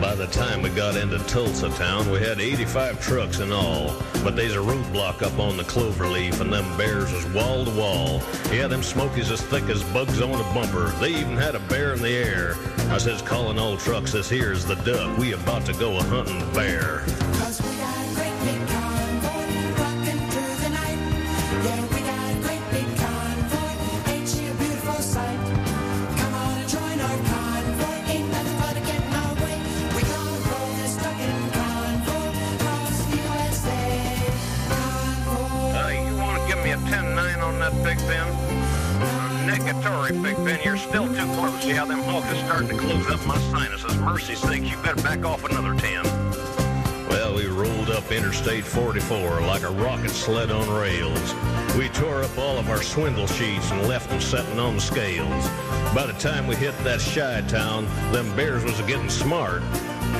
By 0.00 0.14
the 0.14 0.28
time 0.28 0.62
we 0.62 0.70
got 0.70 0.96
into 0.96 1.18
Tulsa 1.20 1.68
town, 1.70 2.10
we 2.10 2.18
had 2.20 2.40
85 2.40 3.02
trucks 3.02 3.40
in 3.40 3.52
all. 3.52 3.94
But 4.24 4.34
there's 4.34 4.54
a 4.54 4.58
roadblock 4.58 5.22
up 5.22 5.38
on 5.38 5.56
the 5.56 5.62
cloverleaf, 5.62 6.40
and 6.40 6.52
them 6.52 6.76
bears 6.76 7.12
is 7.12 7.26
wall 7.34 7.64
to 7.64 7.70
wall. 7.72 8.22
Yeah, 8.50 8.66
them 8.66 8.82
smokies 8.82 9.30
as 9.30 9.42
thick 9.42 9.64
as 9.64 9.82
bugs 9.92 10.20
on 10.20 10.40
a 10.40 10.54
bumper. 10.54 10.88
They 11.00 11.10
even 11.10 11.36
had 11.36 11.54
a 11.54 11.60
bear 11.60 11.92
in 11.92 12.02
the 12.02 12.10
air. 12.10 12.56
I 12.90 12.98
says, 12.98 13.22
calling 13.22 13.58
all 13.58 13.76
trucks, 13.76 14.12
this 14.12 14.28
here's 14.28 14.64
the 14.64 14.76
duck. 14.76 15.16
We 15.18 15.32
about 15.32 15.66
to 15.66 15.74
go 15.74 15.96
a 15.98 16.02
hunting 16.02 16.50
bear. 16.54 17.04
Uh, 39.82 40.08
Big 40.22 40.36
Ben. 40.44 40.60
You're 40.62 40.76
still 40.76 41.06
too 41.06 41.24
close. 41.34 41.66
Yeah, 41.66 41.84
them 41.86 42.00
hogs 42.00 42.30
is 42.30 42.38
starting 42.40 42.68
to 42.68 42.76
close 42.76 43.06
up 43.10 43.24
my 43.26 43.38
sinuses. 43.38 43.96
Mercy 43.98 44.34
sakes, 44.34 44.70
you 44.70 44.76
better 44.78 45.02
back 45.02 45.24
off 45.24 45.44
another 45.44 45.74
10. 45.74 46.04
Well, 47.08 47.34
we 47.34 47.46
rolled 47.46 47.90
up 47.90 48.12
Interstate 48.12 48.64
44 48.64 49.40
like 49.40 49.62
a 49.62 49.70
rocket 49.70 50.10
sled 50.10 50.50
on 50.50 50.68
rails. 50.68 51.34
We 51.76 51.88
tore 51.88 52.22
up 52.22 52.36
all 52.36 52.58
of 52.58 52.68
our 52.68 52.82
swindle 52.82 53.26
sheets 53.26 53.70
and 53.70 53.88
left 53.88 54.10
them 54.10 54.20
setting 54.20 54.58
on 54.58 54.76
the 54.76 54.80
scales. 54.80 55.48
By 55.94 56.06
the 56.06 56.18
time 56.18 56.46
we 56.46 56.56
hit 56.56 56.76
that 56.84 57.00
Chi-town, 57.00 57.86
them 58.12 58.34
bears 58.36 58.64
was 58.64 58.80
getting 58.82 59.08
smart. 59.08 59.62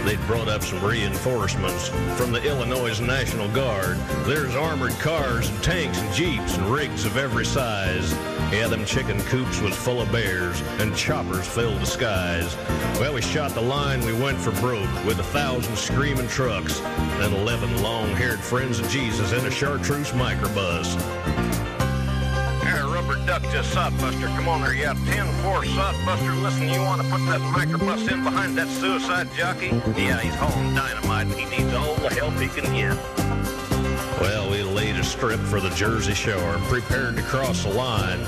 They'd 0.04 0.24
brought 0.26 0.48
up 0.48 0.62
some 0.62 0.82
reinforcements 0.82 1.88
from 2.16 2.32
the 2.32 2.42
Illinois 2.42 2.98
National 3.00 3.48
Guard. 3.48 3.98
There's 4.24 4.56
armored 4.56 4.98
cars 5.00 5.50
and 5.50 5.62
tanks 5.62 6.00
and 6.00 6.14
jeeps 6.14 6.56
and 6.56 6.66
rigs 6.66 7.04
of 7.04 7.16
every 7.18 7.44
size. 7.44 8.14
Yeah, 8.52 8.66
them 8.66 8.84
chicken 8.84 9.20
coops 9.22 9.60
was 9.60 9.76
full 9.76 10.00
of 10.00 10.10
bears 10.10 10.60
and 10.80 10.96
choppers 10.96 11.46
filled 11.46 11.80
the 11.80 11.86
skies. 11.86 12.56
Well, 12.98 13.14
we 13.14 13.22
shot 13.22 13.52
the 13.52 13.60
line, 13.60 14.04
we 14.04 14.12
went 14.12 14.38
for 14.38 14.50
broke 14.60 14.92
with 15.04 15.20
a 15.20 15.24
thousand 15.24 15.76
screaming 15.76 16.26
trucks 16.26 16.80
and 16.80 17.32
eleven 17.32 17.80
long-haired 17.80 18.40
friends 18.40 18.80
of 18.80 18.88
Jesus 18.88 19.30
in 19.32 19.46
a 19.46 19.50
chartreuse 19.52 20.10
microbus. 20.10 21.00
Here, 22.64 22.86
rubber 22.86 23.24
duck 23.24 23.42
just 23.52 23.72
Sodbuster. 23.72 24.26
Come 24.36 24.48
on 24.48 24.62
there, 24.62 24.74
yeah, 24.74 24.94
10-4 24.94 25.62
Sodbuster. 25.66 26.42
Listen, 26.42 26.68
you 26.68 26.80
want 26.80 27.02
to 27.02 27.08
put 27.08 27.24
that 27.26 27.40
microbus 27.54 28.10
in 28.10 28.24
behind 28.24 28.58
that 28.58 28.66
suicide 28.66 29.28
jockey? 29.36 29.68
Yeah, 29.96 30.18
he's 30.18 30.34
hauling 30.34 30.74
dynamite 30.74 31.28
and 31.28 31.34
he 31.34 31.44
needs 31.56 31.72
all 31.74 31.94
the 31.94 32.10
help 32.10 32.34
he 32.34 32.48
can 32.48 32.64
get. 32.74 33.59
Well, 34.20 34.50
we 34.50 34.62
laid 34.62 34.96
a 34.96 35.04
strip 35.04 35.40
for 35.40 35.60
the 35.60 35.70
Jersey 35.70 36.12
Shore 36.12 36.54
and 36.54 36.62
prepared 36.64 37.16
to 37.16 37.22
cross 37.22 37.64
the 37.64 37.70
line. 37.70 38.20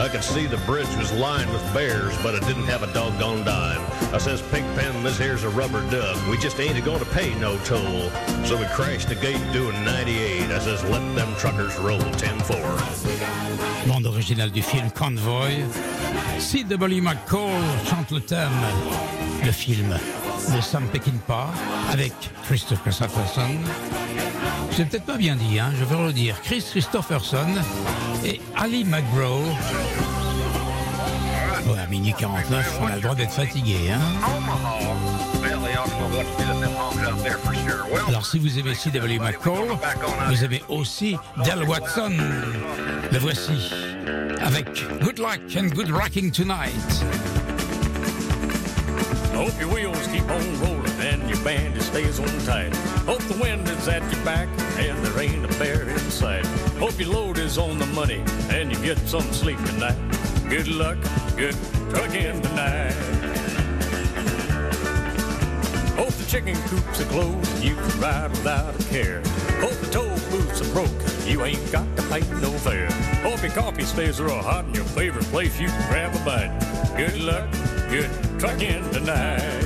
I 0.00 0.08
could 0.10 0.24
see 0.24 0.46
the 0.46 0.56
bridge 0.66 0.88
was 0.96 1.12
lined 1.12 1.50
with 1.52 1.62
bears, 1.72 2.16
but 2.22 2.34
it 2.34 2.42
didn't 2.46 2.64
have 2.64 2.82
a 2.82 2.92
doggone 2.92 3.44
dime. 3.44 3.80
I 4.12 4.18
says, 4.18 4.42
Pigpen, 4.42 5.04
this 5.04 5.18
here's 5.18 5.44
a 5.44 5.48
rubber 5.50 5.88
duck. 5.88 6.16
We 6.28 6.36
just 6.38 6.58
ain't 6.58 6.84
going 6.84 6.98
to 6.98 7.06
pay 7.06 7.32
no 7.36 7.56
toll. 7.58 8.10
So 8.44 8.56
we 8.56 8.66
crashed 8.74 9.08
the 9.08 9.14
gate 9.14 9.40
doing 9.52 9.84
98. 9.84 10.50
I 10.50 10.58
says, 10.58 10.82
let 10.84 11.00
them 11.14 11.32
truckers 11.36 11.76
roll 11.78 12.00
10-4. 12.00 13.88
Bande 13.88 14.06
originale 14.06 14.50
du 14.50 14.62
film 14.62 14.90
Convoy. 14.90 15.64
C.W. 16.40 17.00
McCall 17.00 17.62
chante 17.84 18.10
le 18.10 18.20
thème. 18.20 18.50
Le 19.44 19.52
film 19.52 19.96
de 20.54 20.60
Sam 20.60 20.88
Peckinpah 20.88 21.50
avec 21.92 22.12
Christopher 22.46 22.82
Kristofferson. 22.82 23.60
L'ai 24.78 24.84
peut-être 24.84 25.06
pas 25.06 25.16
bien 25.16 25.36
dit, 25.36 25.58
hein, 25.58 25.72
je 25.78 25.84
vais 25.84 26.06
le 26.06 26.12
dire. 26.12 26.38
Chris 26.42 26.62
Christopherson 26.62 27.46
et 28.26 28.42
Ali 28.54 28.84
McGraw. 28.84 29.40
Ouais, 31.66 31.78
à 31.78 31.86
minuit 31.86 32.12
49, 32.18 32.80
on 32.82 32.86
a 32.86 32.96
le 32.96 33.00
droit 33.00 33.14
d'être 33.14 33.32
fatigué. 33.32 33.90
Hein. 33.90 34.00
Alors 38.06 38.26
si 38.26 38.38
vous 38.38 38.58
aimez 38.58 38.74
C.W. 38.74 39.18
McCall, 39.18 39.78
vous 40.28 40.44
aimez 40.44 40.62
aussi 40.68 41.16
Del 41.42 41.62
Watson. 41.62 42.12
Le 43.10 43.18
voici 43.18 43.72
avec 44.44 44.66
Good 45.00 45.18
Luck 45.18 45.40
and 45.56 45.74
Good 45.74 45.90
Rocking 45.90 46.30
Tonight. 46.30 47.35
Hope 49.36 49.60
your 49.60 49.68
wheels 49.68 50.06
keep 50.06 50.26
on 50.30 50.60
rolling 50.60 50.90
and 51.00 51.28
your 51.28 51.38
bandage 51.44 51.82
stays 51.82 52.18
on 52.18 52.26
tight. 52.46 52.74
Hope 53.04 53.20
the 53.24 53.36
wind 53.38 53.68
is 53.68 53.86
at 53.86 54.00
your 54.10 54.24
back 54.24 54.48
and 54.78 54.96
there 55.04 55.20
ain't 55.20 55.44
a 55.44 55.58
bear 55.58 55.86
in 55.86 55.98
sight. 56.10 56.46
Hope 56.78 56.98
your 56.98 57.10
load 57.10 57.36
is 57.36 57.58
on 57.58 57.78
the 57.78 57.84
money 57.88 58.24
and 58.48 58.72
you 58.72 58.78
get 58.82 58.96
some 59.00 59.30
sleep 59.34 59.58
tonight. 59.66 59.98
Good 60.48 60.68
luck, 60.68 60.96
good 61.36 61.54
trucking 61.90 62.40
tonight. 62.40 62.92
Hope 65.96 66.14
the 66.14 66.26
chicken 66.26 66.56
coops 66.68 67.02
are 67.02 67.10
closed 67.10 67.56
and 67.56 67.64
you 67.64 67.74
can 67.74 68.00
ride 68.00 68.30
without 68.30 68.80
a 68.80 68.84
care. 68.84 69.20
Hope 69.60 69.78
the 69.80 69.90
toll 69.92 70.16
booths 70.30 70.62
are 70.62 70.72
broke, 70.72 71.28
you 71.28 71.44
ain't 71.44 71.70
got 71.70 71.86
to 71.98 72.02
pay 72.04 72.20
no 72.40 72.52
fare. 72.52 72.90
Hope 73.20 73.42
your 73.42 73.52
coffee 73.52 73.84
stays 73.84 74.18
real 74.18 74.40
hot 74.40 74.64
in 74.64 74.72
your 74.72 74.84
favorite 74.84 75.26
place 75.26 75.60
you 75.60 75.68
can 75.68 75.90
grab 75.90 76.14
a 76.14 76.24
bite. 76.24 76.96
Good 76.96 77.20
luck, 77.20 77.50
good 77.90 78.25
trucking 78.38 78.90
tonight. 78.90 79.64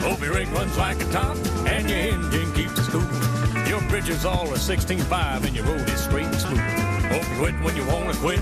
Hope 0.00 0.20
your 0.20 0.34
rig 0.34 0.48
runs 0.48 0.76
like 0.76 1.00
a 1.00 1.04
top 1.06 1.36
and 1.66 1.88
your 1.88 1.98
engine 1.98 2.52
keeps 2.52 2.78
it 2.78 2.90
cool. 2.90 3.68
Your 3.68 3.80
bridge 3.88 4.08
is 4.08 4.24
all 4.24 4.46
a 4.52 4.56
16.5 4.56 5.44
and 5.44 5.56
your 5.56 5.64
road 5.64 5.88
is 5.88 6.00
straight 6.00 6.26
and 6.26 6.36
smooth. 6.36 6.58
Hope 6.58 7.28
you 7.28 7.38
quit 7.38 7.60
when 7.62 7.76
you 7.76 7.86
want 7.86 8.12
to 8.12 8.20
quit. 8.20 8.40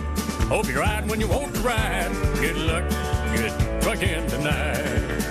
Hope 0.49 0.67
you 0.69 0.79
ride 0.79 1.09
when 1.09 1.21
you 1.21 1.29
want 1.29 1.55
to 1.55 1.61
ride. 1.61 2.13
Good 2.37 2.57
luck, 2.57 2.89
good 3.35 3.83
trucking 3.83 4.27
tonight. 4.27 5.22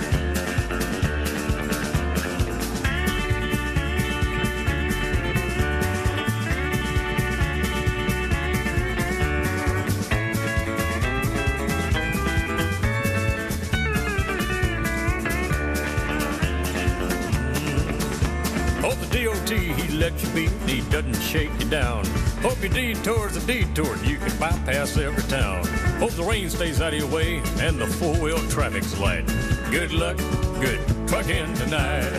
Doesn't 21.02 21.22
shake 21.22 21.50
you 21.58 21.68
down. 21.68 22.04
Hope 22.42 22.60
your 22.60 22.72
detour's 22.72 23.36
a 23.36 23.46
detour, 23.46 23.96
you 24.04 24.18
can 24.18 24.36
bypass 24.38 24.96
every 24.96 25.22
town. 25.24 25.64
Hope 25.98 26.12
the 26.12 26.22
rain 26.22 26.50
stays 26.50 26.80
out 26.80 26.92
of 26.92 26.98
your 26.98 27.08
way 27.08 27.38
and 27.60 27.78
the 27.78 27.86
four 27.86 28.14
wheel 28.16 28.38
traffic's 28.48 28.98
light. 28.98 29.26
Good 29.70 29.92
luck, 29.92 30.16
good 30.60 30.80
trucking 31.08 31.54
tonight. 31.54 32.12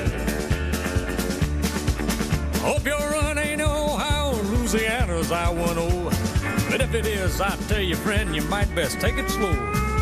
Hope 2.60 2.86
your 2.86 2.98
run 2.98 3.38
ain't 3.38 3.62
Ohio, 3.62 4.42
Louisiana's 4.44 5.32
I-10. 5.32 6.72
But 6.72 6.82
if 6.82 6.94
it 6.94 7.06
is, 7.06 7.42
I 7.42 7.56
tell 7.68 7.82
you, 7.82 7.96
friend, 7.96 8.36
you 8.36 8.42
might 8.44 8.74
best 8.74 9.00
take 9.00 9.18
it 9.18 9.30
slow. 9.30 9.54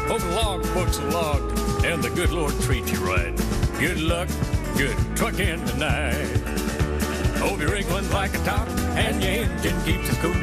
Hope 0.08 0.22
the 0.22 0.32
log 0.32 0.64
books 0.74 1.00
are 1.00 1.12
logged 1.12 1.86
and 1.86 2.04
the 2.04 2.10
good 2.10 2.32
Lord 2.32 2.54
treats 2.62 2.92
you 2.92 3.00
right. 3.00 3.36
Good 3.80 4.00
luck, 4.00 4.30
good 4.78 4.96
trucking 5.16 5.66
tonight. 5.66 6.41
Hope 7.42 7.60
your 7.60 7.72
rig 7.72 7.88
runs 7.88 8.12
like 8.14 8.34
a 8.36 8.44
top 8.44 8.68
and 8.96 9.22
your 9.22 9.32
engine 9.32 9.76
keeps 9.84 10.10
it 10.10 10.20
cool. 10.20 10.34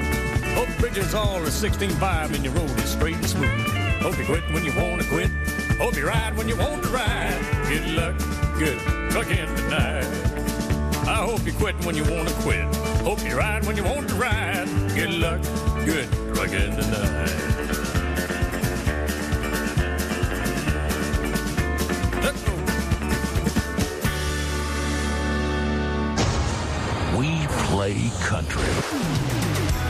Hope 0.54 0.68
bridges 0.78 1.14
all 1.14 1.36
are 1.36 1.46
16.5 1.46 2.34
and 2.34 2.44
your 2.44 2.52
road 2.54 2.70
is 2.80 2.90
straight 2.90 3.14
and 3.16 3.26
smooth. 3.26 3.66
Hope 4.02 4.18
you 4.18 4.24
quit 4.24 4.42
when 4.52 4.64
you 4.64 4.72
want 4.76 5.00
to 5.00 5.08
quit. 5.08 5.30
Hope 5.78 5.96
you 5.96 6.06
ride 6.06 6.36
when 6.36 6.48
you 6.48 6.56
want 6.56 6.82
to 6.82 6.88
ride. 6.88 7.38
Good 7.68 7.86
luck, 7.90 8.16
good 8.58 8.78
trucking 9.10 9.46
tonight. 9.56 10.04
I 11.06 11.24
hope 11.24 11.46
you 11.46 11.52
quit 11.52 11.76
when 11.84 11.94
you 11.94 12.04
want 12.04 12.28
to 12.28 12.34
quit. 12.42 12.64
Hope 13.02 13.24
you 13.24 13.36
ride 13.36 13.64
when 13.64 13.76
you 13.76 13.84
want 13.84 14.08
to 14.08 14.14
ride. 14.16 14.66
Good 14.94 15.10
luck, 15.10 15.40
good 15.84 16.08
trucking 16.34 16.76
tonight. 16.76 17.47
We 17.47 17.47
play 27.88 28.10
country. 28.20 28.62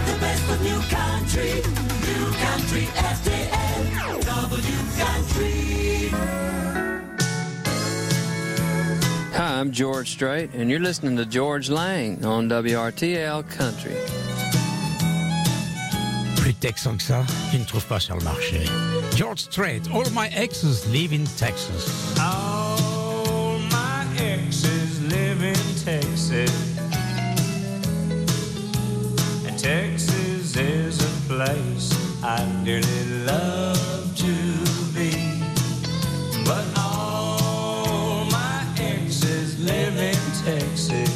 The 0.07 0.17
best 0.21 0.51
of 0.51 0.63
new 0.63 0.81
country, 0.89 1.53
new 2.07 2.27
country 2.47 2.85
FDN, 2.95 4.25
W 4.25 4.79
Country. 5.05 6.09
Hi, 9.35 9.61
I'm 9.61 9.73
George 9.73 10.11
Strait, 10.11 10.51
and 10.55 10.71
you're 10.71 10.81
listening 10.81 11.17
to 11.17 11.25
Georges 11.25 11.71
Lang 11.71 12.25
on 12.25 12.49
WRTL 12.49 13.49
Country. 13.51 13.97
Plus 16.37 16.55
texan 16.55 16.97
que 16.97 17.03
ça, 17.03 17.25
tu 17.51 17.59
ne 17.59 17.65
trouves 17.65 17.87
pas 17.87 18.01
sur 18.01 18.17
le 18.17 18.25
marché. 18.25 18.65
George 19.17 19.41
Strait, 19.41 19.83
All 19.93 20.09
My 20.13 20.29
Exes 20.35 20.87
Live 20.91 21.13
in 21.13 21.25
Texas. 21.37 22.17
All 22.19 22.58
place 31.39 31.89
I 32.25 32.45
dearly 32.65 33.05
love 33.25 34.17
to 34.25 34.35
be. 34.93 35.13
But 36.45 36.67
all 36.77 38.25
my 38.25 38.67
exes 38.77 39.51
live 39.61 39.97
in 40.13 40.23
Texas. 40.45 41.13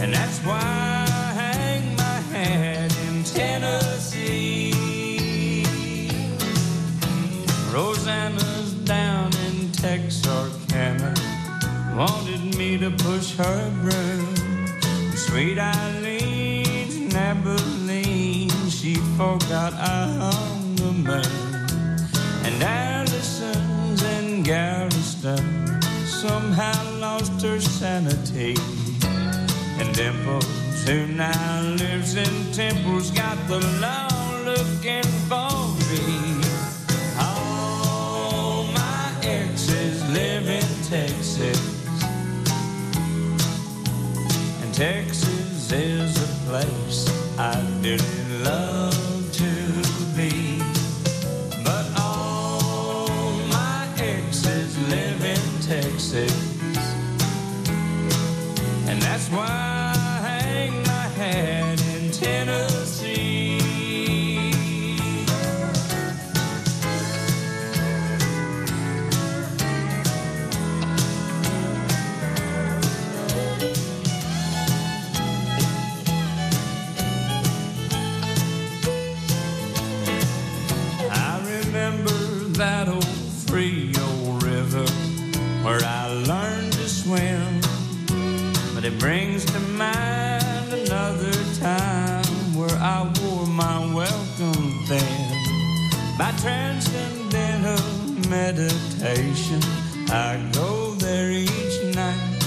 And 0.00 0.14
that's 0.14 0.38
why 0.46 0.60
I 0.62 1.26
hang 1.42 1.96
my 1.96 2.18
hat 2.34 2.96
in 3.08 3.24
Tennessee. 3.24 4.70
Rosanna's 7.72 8.72
down 8.84 9.30
in 9.48 9.72
Texarkana 9.72 11.12
wanted 11.96 12.56
me 12.56 12.78
to 12.78 12.90
push 12.92 13.34
her 13.34 13.58
broom. 13.82 14.34
Sweet 15.16 15.58
Abilene, 15.58 16.33
she 18.94 19.00
forgot 19.16 19.72
I'm 19.74 20.76
the 20.76 20.92
man. 20.92 21.26
And 22.44 22.62
Allison's 22.62 24.02
in 24.02 24.42
Galveston 24.42 25.82
somehow 26.06 26.98
lost 26.98 27.42
her 27.42 27.60
sanity. 27.60 28.54
And 29.78 29.94
Dimples, 29.94 30.46
who 30.86 31.06
now 31.06 31.62
lives 31.62 32.14
in 32.16 32.52
Temple's 32.52 33.10
got 33.10 33.36
the 33.48 33.60
law 33.80 34.08
looking 34.44 35.08
for 35.28 35.54
me. 35.90 36.40
All 37.18 38.64
my 38.74 39.12
exes 39.22 40.02
live 40.10 40.48
in 40.48 40.68
Texas. 40.84 41.60
And 44.62 44.74
Texas 44.74 45.72
is 45.72 46.16
a 46.22 46.48
place 46.48 47.24
I 47.36 47.60
dearly 47.82 48.24
love 48.44 48.83
why 59.34 59.92
I 59.96 60.20
hang 60.28 60.82
my 60.82 61.08
hat 61.18 61.63
meditation, 98.28 99.60
I 100.10 100.50
go 100.52 100.94
there 100.94 101.30
each 101.30 101.94
night. 101.94 102.38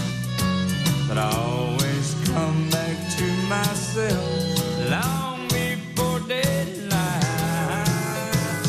But 1.07 1.17
I 1.17 1.31
always 1.35 2.15
come 2.25 2.69
back 2.69 2.97
to 3.17 3.25
myself 3.47 4.89
long 4.89 5.47
before 5.47 6.19
daylight. 6.27 7.23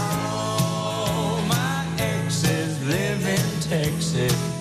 All 0.00 1.42
my 1.48 1.86
exes 1.98 2.82
live 2.86 3.26
in 3.26 3.60
Texas. 3.60 4.57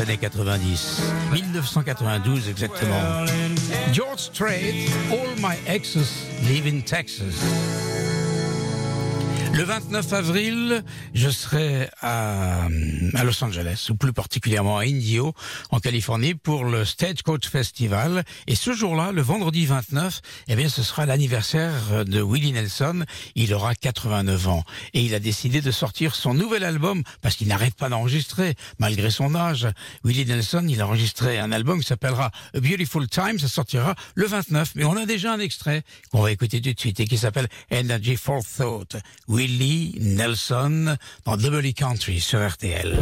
Années 0.00 0.16
90. 0.16 1.00
1992 1.30 2.48
exactement. 2.48 3.24
George 3.92 4.18
Strait, 4.18 4.86
All 5.10 5.34
My 5.38 5.56
Exes 5.66 6.26
Live 6.48 6.66
in 6.66 6.82
Texas. 6.82 7.93
Le 9.54 9.62
29 9.62 10.12
avril, 10.14 10.82
je 11.14 11.28
serai 11.30 11.88
à, 12.02 12.66
Los 13.22 13.44
Angeles, 13.44 13.86
ou 13.88 13.94
plus 13.94 14.12
particulièrement 14.12 14.78
à 14.78 14.82
Indio, 14.82 15.32
en 15.70 15.78
Californie, 15.78 16.34
pour 16.34 16.64
le 16.64 16.84
Stagecoach 16.84 17.48
Festival. 17.48 18.24
Et 18.48 18.56
ce 18.56 18.72
jour-là, 18.72 19.12
le 19.12 19.22
vendredi 19.22 19.64
29, 19.64 20.22
eh 20.48 20.56
bien, 20.56 20.68
ce 20.68 20.82
sera 20.82 21.06
l'anniversaire 21.06 22.04
de 22.04 22.20
Willie 22.20 22.50
Nelson. 22.50 23.04
Il 23.36 23.54
aura 23.54 23.76
89 23.76 24.48
ans. 24.48 24.64
Et 24.92 25.02
il 25.02 25.14
a 25.14 25.20
décidé 25.20 25.60
de 25.60 25.70
sortir 25.70 26.16
son 26.16 26.34
nouvel 26.34 26.64
album, 26.64 27.04
parce 27.22 27.36
qu'il 27.36 27.46
n'arrête 27.46 27.76
pas 27.76 27.88
d'enregistrer, 27.88 28.56
malgré 28.80 29.12
son 29.12 29.36
âge. 29.36 29.68
Willie 30.02 30.26
Nelson, 30.26 30.66
il 30.68 30.80
a 30.80 30.86
enregistré 30.88 31.38
un 31.38 31.52
album 31.52 31.80
qui 31.80 31.86
s'appellera 31.86 32.32
A 32.54 32.60
Beautiful 32.60 33.06
Time. 33.06 33.38
Ça 33.38 33.46
sortira 33.46 33.94
le 34.16 34.26
29. 34.26 34.72
Mais 34.74 34.84
on 34.84 34.96
a 34.96 35.06
déjà 35.06 35.32
un 35.32 35.38
extrait 35.38 35.84
qu'on 36.10 36.22
va 36.22 36.32
écouter 36.32 36.60
tout 36.60 36.72
de 36.72 36.80
suite 36.80 36.98
et 36.98 37.06
qui 37.06 37.18
s'appelle 37.18 37.46
Energy 37.72 38.16
for 38.16 38.42
Thought. 38.44 38.96
Nelson 39.48 40.96
dans 41.24 41.36
Double 41.36 41.72
Country 41.74 42.20
sur 42.20 42.40
RTL. 42.40 42.96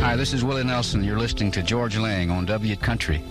Hi, 0.00 0.16
this 0.16 0.32
is 0.32 0.44
Willie 0.44 0.64
Nelson. 0.64 1.02
You're 1.02 1.18
listening 1.18 1.50
to 1.52 1.62
George 1.62 1.98
Lang 1.98 2.30
on 2.30 2.44
W 2.44 2.76
Country.« 2.76 3.22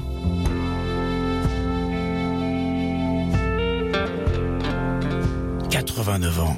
89 5.71 6.39
ans, 6.39 6.57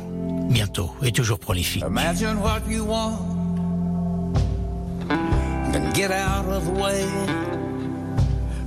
bientôt, 0.50 0.92
et 1.04 1.12
toujours 1.12 1.40
prolifique. 1.40 1.84
Imagine 1.86 2.42
what 2.42 2.62
you 2.68 2.84
want, 2.84 3.20
then 5.72 5.92
get 5.94 6.12
out 6.12 6.48
of 6.48 6.66
the 6.66 6.72
way. 6.72 7.06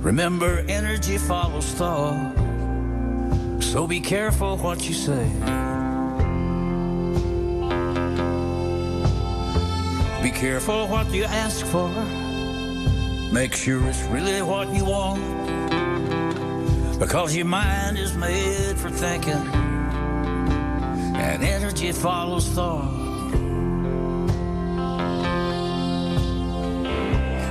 Remember, 0.01 0.63
energy 0.69 1.17
follows 1.17 1.65
thought. 1.73 2.46
So 3.59 3.87
be 3.87 3.99
careful 3.99 4.57
what 4.57 4.87
you 4.87 4.93
say. 4.93 5.25
Be 10.23 10.31
careful 10.31 10.87
what 10.87 11.11
you 11.11 11.23
ask 11.23 11.65
for. 11.65 11.89
Make 13.31 13.53
sure 13.53 13.85
it's 13.87 14.03
really 14.03 14.41
what 14.41 14.73
you 14.73 14.85
want. 14.85 15.21
Because 16.99 17.35
your 17.35 17.45
mind 17.45 17.97
is 17.97 18.15
made 18.15 18.77
for 18.77 18.89
thinking, 18.89 19.33
and 21.15 21.43
energy 21.43 21.91
follows 21.91 22.47
thought. 22.49 22.91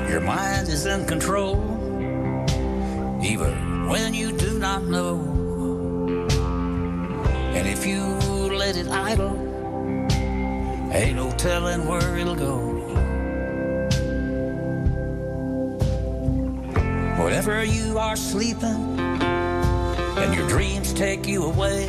Your 0.09 0.21
mind 0.21 0.69
is 0.69 0.87
in 0.87 1.07
control, 1.07 1.57
even 3.23 3.89
when 3.89 4.15
you 4.15 4.33
do 4.33 4.59
not 4.59 4.85
know. 4.85 5.36
If 7.69 7.85
you 7.85 8.05
let 8.57 8.77
it 8.77 8.89
idle, 8.89 9.35
ain't 10.93 11.17
no 11.17 11.33
telling 11.33 11.87
where 11.87 12.17
it'll 12.17 12.37
go. 12.37 12.59
Whenever 17.23 17.65
you 17.65 17.99
are 17.99 18.15
sleeping 18.15 19.01
and 19.01 20.35
your 20.35 20.49
dreams 20.49 20.93
take 20.93 21.27
you 21.27 21.43
away, 21.43 21.87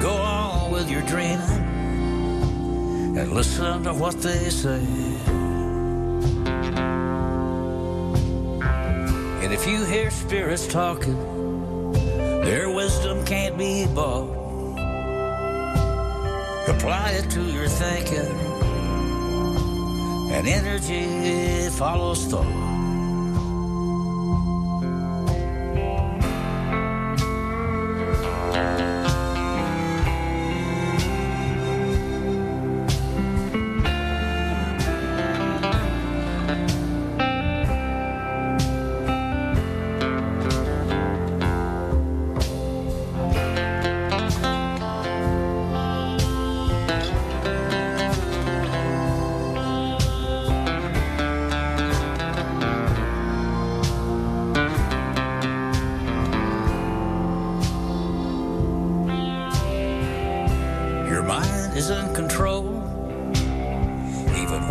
go 0.00 0.12
on 0.12 0.70
with 0.70 0.88
your 0.88 1.02
dreaming 1.02 1.64
and 3.18 3.32
listen 3.32 3.82
to 3.82 3.94
what 3.94 4.22
they 4.22 4.48
say. 4.48 4.80
And 9.42 9.52
if 9.52 9.66
you 9.66 9.84
hear 9.84 10.10
spirits 10.12 10.68
talking, 10.68 11.35
can't 13.26 13.58
be 13.58 13.86
bought. 13.86 14.30
Apply 16.68 17.10
it 17.18 17.28
to 17.30 17.42
your 17.42 17.66
thinking, 17.66 18.38
and 20.30 20.46
energy 20.46 21.68
follows 21.70 22.24
thought. 22.26 22.65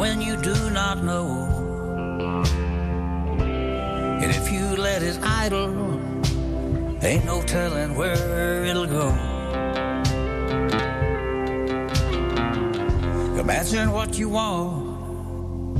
When 0.06 0.22
you 0.22 0.38
do 0.38 0.70
not 0.70 1.03
know. 1.03 1.28
And 4.22 4.30
if 4.39 4.51
you 4.51 4.66
let 4.88 5.01
it 5.01 5.18
idle, 5.24 5.72
ain't 7.01 7.26
no 7.26 7.41
telling 7.41 7.95
where 7.95 8.64
it'll 8.66 8.91
go. 8.99 9.08
Imagine 13.43 13.91
what 13.97 14.16
you 14.20 14.30
want 14.30 15.80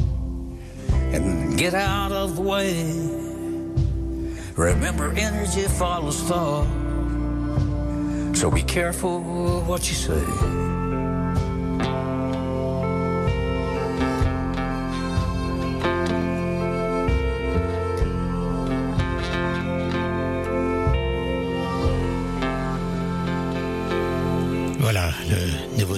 and 1.14 1.56
get 1.56 1.76
out 1.76 2.12
of 2.12 2.36
the 2.38 2.42
way. 2.42 2.74
Remember, 4.56 5.08
energy 5.28 5.66
follows 5.82 6.20
thought. 6.30 6.68
So 8.34 8.50
be 8.50 8.64
careful 8.64 9.22
what 9.70 9.82
you 9.90 9.96
say. 10.08 10.75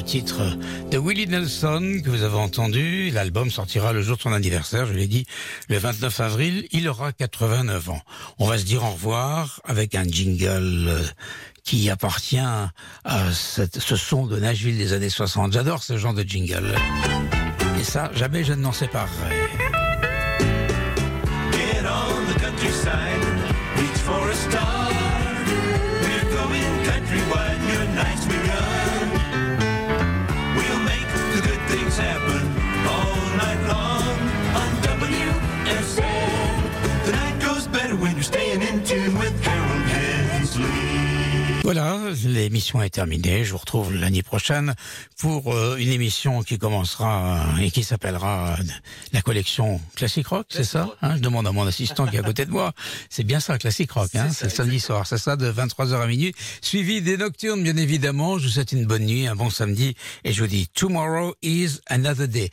Titre 0.08 0.58
de 0.90 0.98
Willie 0.98 1.28
Nelson 1.28 2.02
que 2.04 2.10
vous 2.10 2.24
avez 2.24 2.38
entendu. 2.38 3.12
L'album 3.12 3.52
sortira 3.52 3.92
le 3.92 4.02
jour 4.02 4.16
de 4.16 4.22
son 4.22 4.32
anniversaire, 4.32 4.86
je 4.86 4.94
l'ai 4.94 5.06
dit, 5.06 5.28
le 5.68 5.78
29 5.78 6.22
avril. 6.22 6.68
Il 6.72 6.88
aura 6.88 7.12
89 7.12 7.90
ans. 7.90 8.02
On 8.40 8.48
va 8.48 8.58
se 8.58 8.64
dire 8.64 8.86
au 8.86 8.92
revoir 8.92 9.60
avec 9.66 9.96
un 9.96 10.06
jingle 10.06 10.86
euh, 10.88 11.04
qui 11.66 11.90
appartient 11.90 12.40
à 12.40 12.72
ce 13.34 13.96
son 13.98 14.26
de 14.26 14.40
Nashville 14.40 14.78
des 14.78 14.94
années 14.94 15.10
60. 15.10 15.52
J'adore 15.52 15.84
ce 15.84 15.98
genre 15.98 16.14
de 16.14 16.24
jingle. 16.24 16.74
Et 17.78 17.84
ça, 17.84 18.10
jamais 18.16 18.46
je 18.46 18.54
ne 18.54 18.62
m'en 18.62 18.72
séparerai. 18.72 19.36
Voilà, 41.68 42.00
l'émission 42.24 42.82
est 42.82 42.92
terminée. 42.92 43.44
Je 43.44 43.52
vous 43.52 43.58
retrouve 43.58 43.94
l'année 43.94 44.24
prochaine 44.24 44.74
pour 45.20 45.54
euh, 45.54 45.76
une 45.76 45.90
émission 45.90 46.42
qui 46.42 46.58
commencera 46.58 47.42
euh, 47.58 47.62
et 47.62 47.72
qui 47.72 47.84
s'appellera 47.84 48.54
euh, 48.54 48.64
la 49.12 49.22
collection 49.22 49.82
Classic 49.94 50.26
Rock, 50.26 50.46
c'est 50.48 50.64
ça 50.64 50.96
hein? 51.02 51.18
Je 51.18 51.22
demande 51.22 51.46
à 51.46 51.52
mon 51.52 51.68
assistant 51.68 52.08
qui 52.08 52.16
est 52.16 52.20
à 52.20 52.24
côté 52.24 52.46
de 52.46 52.52
moi. 52.52 52.72
C'est 53.10 53.26
bien 53.26 53.42
ça, 53.42 53.58
Classic 53.58 53.92
Rock. 53.92 54.16
Hein? 54.16 54.30
C'est 54.32 54.48
samedi 54.48 54.80
soir, 54.80 55.06
c'est 55.06 55.18
ça, 55.18 55.36
de 55.36 55.52
23h 55.52 56.00
à 56.00 56.08
minuit. 56.08 56.34
Suivi 56.62 57.02
des 57.02 57.18
nocturnes, 57.18 57.62
bien 57.62 57.76
évidemment. 57.76 58.40
Je 58.40 58.46
vous 58.46 58.54
souhaite 58.54 58.72
une 58.72 58.86
bonne 58.86 59.04
nuit, 59.04 59.28
un 59.28 59.36
bon 59.36 59.50
samedi. 59.50 59.94
Et 60.24 60.32
je 60.32 60.42
vous 60.42 60.48
dis, 60.48 60.70
tomorrow 60.70 61.36
is 61.42 61.82
another 61.88 62.30
day. 62.30 62.46